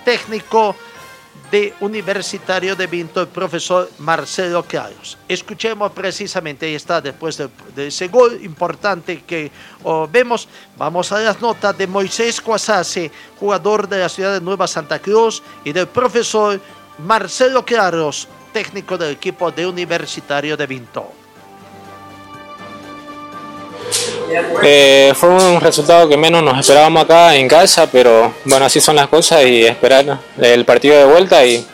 [0.04, 0.76] técnico
[1.50, 5.18] de Universitario de Vinto, el profesor Marcelo Claros.
[5.28, 7.36] Escuchemos precisamente, ahí está, después
[7.74, 9.50] de, ese gol importante que
[9.82, 14.68] oh, vemos, vamos a las notas de Moisés Cuasase, jugador de la ciudad de Nueva
[14.68, 16.60] Santa Cruz, y del profesor
[16.98, 21.19] Marcelo Claros, técnico del equipo de Universitario de Vinto.
[24.62, 28.96] Eh, fue un resultado que menos nos esperábamos acá en casa, pero bueno, así son
[28.96, 31.66] las cosas y esperar el partido de vuelta y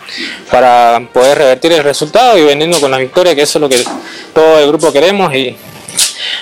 [0.50, 3.84] para poder revertir el resultado y venirnos con la victoria, que eso es lo que
[4.32, 5.56] todo el grupo queremos y,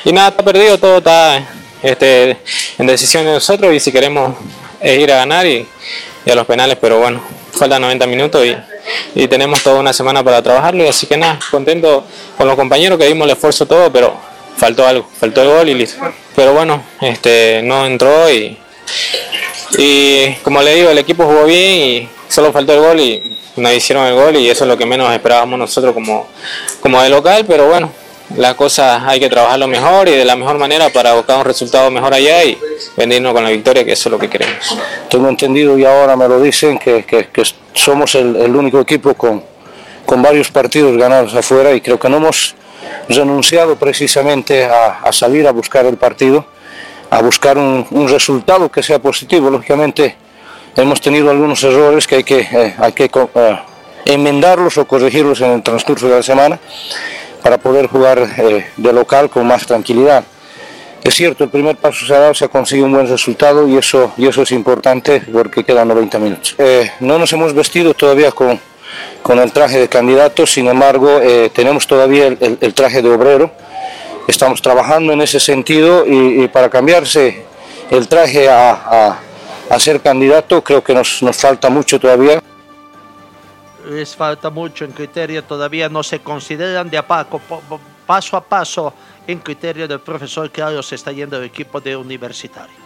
[0.05, 1.47] y nada está perdido, todo está
[1.83, 2.37] este,
[2.79, 4.37] en decisión de nosotros y si queremos
[4.81, 5.67] es ir a ganar y,
[6.25, 7.23] y a los penales, pero bueno,
[7.53, 8.57] faltan 90 minutos y,
[9.15, 12.05] y tenemos toda una semana para trabajarlo y así que nada, contento
[12.37, 15.75] con los compañeros que dimos el esfuerzo todo, pero faltó algo, faltó el gol y
[15.75, 15.97] listo.
[16.35, 18.57] Pero bueno, este no entró y,
[19.79, 23.73] y como le digo, el equipo jugó bien y solo faltó el gol y nos
[23.73, 26.27] hicieron el gol y eso es lo que menos esperábamos nosotros como,
[26.81, 27.91] como de local, pero bueno,
[28.37, 31.91] las cosas hay que trabajarlo mejor y de la mejor manera para buscar un resultado
[31.91, 32.59] mejor allá y
[32.97, 34.77] venirnos con la victoria, que eso es lo que queremos.
[35.09, 37.43] Tengo entendido y ahora me lo dicen que, que- que
[37.75, 39.45] somos el, el único equipo con,
[40.07, 42.55] con varios partidos ganados afuera y creo que no hemos
[43.09, 46.45] renunciado precisamente a, salir a buscar el partido,
[47.11, 49.51] a buscar un, resultado que sea positivo.
[49.51, 50.17] Lógicamente
[50.77, 53.59] hemos tenido algunos errores que hay que, eh, eh,
[54.07, 56.59] enmendarlos o corregirlos en el transcurso de la semana
[57.43, 60.25] para poder jugar eh, de local con más tranquilidad.
[61.03, 63.77] Es cierto, el primer paso se ha dado, se ha conseguido un buen resultado y
[63.77, 66.57] eso, y eso es importante porque quedan 90 minutos.
[67.01, 68.59] No nos hemos vestido todavía con,
[69.25, 73.09] con el traje de candidato, sin embargo eh, tenemos todavía el, el- el traje de
[73.11, 73.51] obrero.
[74.29, 77.43] Estamos trabajando en ese sentido y, y para cambiarse
[77.91, 79.19] el traje a, a-
[79.71, 82.39] a ser candidato creo que nos, nos falta mucho todavía.
[83.89, 88.93] les falta mucho en criterio, todavía no se consideran de a paso a paso
[89.27, 92.77] en criterio del profesor Claro se está yendo el equipo de universitario.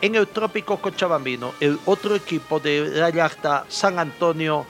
[0.00, 4.64] En el trópico cochabambino, el otro equipo de la yachta San Antonio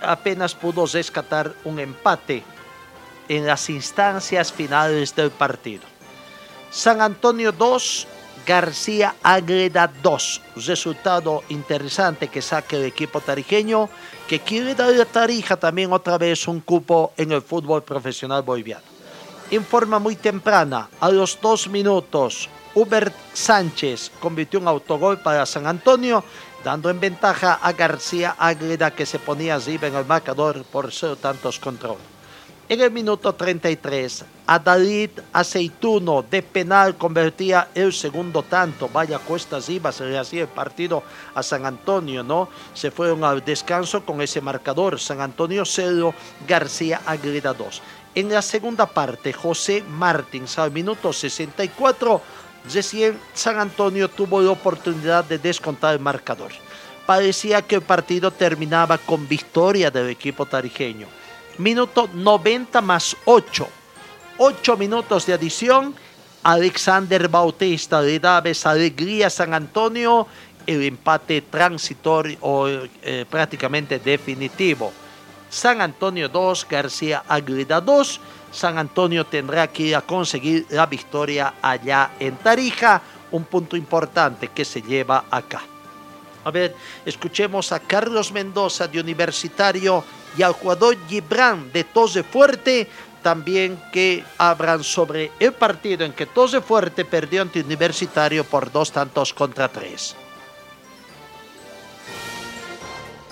[0.00, 2.42] apenas pudo rescatar un empate
[3.28, 5.84] en las instancias finales del partido.
[6.70, 8.06] San Antonio 2,
[8.46, 10.42] García Agreda 2.
[10.66, 13.88] Resultado interesante que saque el equipo tarijeño
[14.26, 18.84] que quiere darle a Tarija también otra vez un cupo en el fútbol profesional boliviano.
[19.50, 25.66] En forma muy temprana, a los dos minutos, Hubert Sánchez convirtió un autogol para San
[25.66, 26.22] Antonio,
[26.68, 31.16] dando en ventaja a García Agreda que se ponía arriba en el marcador por ser
[31.16, 31.96] tantos control.
[32.68, 34.26] En el minuto 33,
[34.62, 38.90] David Aceituno de penal convertía el segundo tanto.
[38.92, 41.02] Vaya cuesta arriba, se le hacía el partido
[41.34, 42.50] a San Antonio, ¿no?
[42.74, 45.00] Se fueron al descanso con ese marcador.
[45.00, 46.12] San Antonio 0,
[46.46, 47.80] García Agreda 2.
[48.14, 52.20] En la segunda parte, José Martins al minuto 64,
[52.72, 56.52] recién San Antonio tuvo la oportunidad de descontar el marcador.
[57.06, 61.06] Parecía que el partido terminaba con victoria del equipo tarijeño.
[61.58, 63.68] Minuto 90 más 8.
[64.36, 65.94] 8 minutos de adición.
[66.42, 70.26] Alexander Bautista le da alegría San Antonio.
[70.66, 74.92] El empate transitorio o eh, prácticamente definitivo.
[75.48, 78.20] San Antonio 2, García Agreda 2.
[78.52, 84.48] San Antonio tendrá que ir a conseguir la victoria allá en Tarija, un punto importante
[84.48, 85.62] que se lleva acá.
[86.44, 86.74] A ver,
[87.04, 90.02] escuchemos a Carlos Mendoza de Universitario
[90.36, 92.88] y al jugador Gibran de Tose Fuerte
[93.22, 98.92] también que hablan sobre el partido en que Tose Fuerte perdió ante Universitario por dos
[98.92, 100.16] tantos contra tres.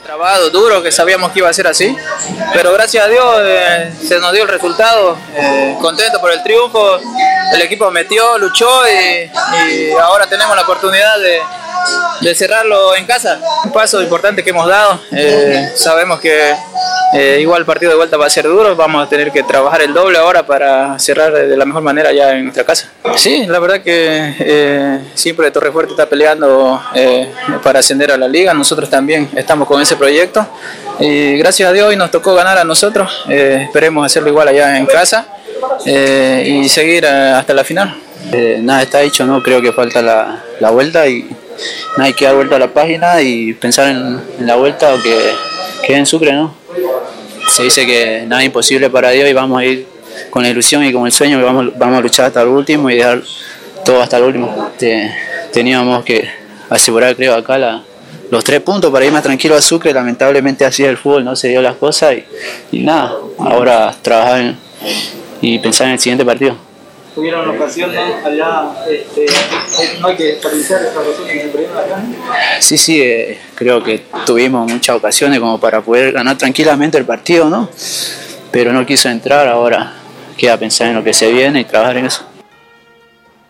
[0.06, 1.96] Trabado, duro, que sabíamos que iba a ser así,
[2.52, 7.00] pero gracias a Dios eh, se nos dio el resultado, eh, contento por el triunfo,
[7.52, 13.38] el equipo metió, luchó y, ahora tenemos la oportunidad de, cerrarlo en casa.
[13.64, 14.98] Un paso importante que hemos dado.
[15.12, 16.56] Eh, sabemos que
[17.38, 18.74] igual el partido de vuelta va a ser duro.
[18.74, 22.32] Vamos a tener que trabajar el doble ahora para cerrar de la mejor manera ya
[22.32, 22.90] en nuestra casa.
[23.14, 26.82] Sí, la verdad que siempre Torrefuerte está peleando
[27.62, 28.52] para ascender a la liga.
[28.52, 30.46] Nosotros también estamos con ese proyecto.
[30.98, 33.24] Y gracias a Dios hoy nos tocó ganar a nosotros.
[33.28, 35.26] esperemos hacerlo igual allá en casa
[35.84, 37.94] y seguir hasta la final.
[38.60, 39.42] nada está hecho, ¿no?
[39.42, 41.28] Creo que falta la, la vuelta y
[41.96, 45.16] no hay que dar vuelta a la página y pensar en, la vuelta o que
[45.84, 46.54] quede en Sucre, ¿no?
[47.48, 49.86] Se dice que nada imposible para Dios y vamos a ir
[50.30, 52.90] con la ilusión y con el sueño que vamos, vamos a luchar hasta el último
[52.90, 53.22] y dejar
[53.84, 54.72] todo hasta el último.
[55.52, 56.28] teníamos que
[56.68, 57.82] asegurar, creo, acá la,
[58.30, 59.92] los tres puntos para ir más tranquilo a Sucre.
[59.92, 62.16] Lamentablemente así el fútbol, no se dio las cosas
[62.72, 64.54] y, nada, ahora trabajar
[65.40, 66.56] y pensar en el siguiente partido
[67.16, 69.24] tuvieron ocasión allá, este,
[70.00, 72.02] no hay que desperdiciar esta ocasión que se perdieron acá.
[72.60, 77.48] Sí, sí, eh, creo que tuvimos muchas ocasiones como para poder ganar tranquilamente el partido,
[77.48, 77.70] ¿no?
[78.50, 79.94] Pero no quiso entrar, ahora
[80.36, 82.22] queda pensar en lo que se viene y trabajar en eso.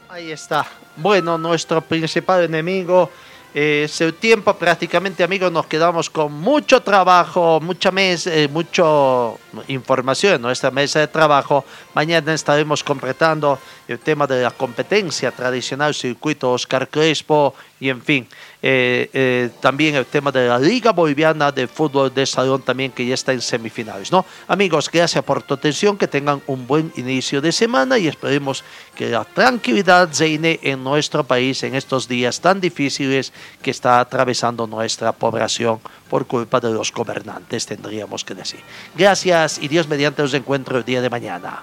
[0.08, 0.64] Ahí está.
[0.94, 3.10] Bueno, nuestro principal enemigo
[3.56, 9.38] es el tiempo prácticamente amigos nos quedamos con mucho trabajo, mucha mesa, eh, mucho
[9.68, 11.64] información en nuestra mesa de trabajo.
[11.94, 18.28] Mañana estaremos completando el tema de la competencia tradicional circuito Oscar Crespo y en fin,
[18.68, 23.06] eh, eh, también el tema de la Liga Boliviana de Fútbol de Salón también que
[23.06, 24.10] ya está en semifinales.
[24.10, 24.26] ¿no?
[24.48, 28.64] Amigos, gracias por tu atención, que tengan un buen inicio de semana y esperemos
[28.96, 34.66] que la tranquilidad reine en nuestro país en estos días tan difíciles que está atravesando
[34.66, 35.78] nuestra población
[36.10, 38.58] por culpa de los gobernantes, tendríamos que decir.
[38.96, 41.62] Gracias y Dios mediante os encuentro el día de mañana.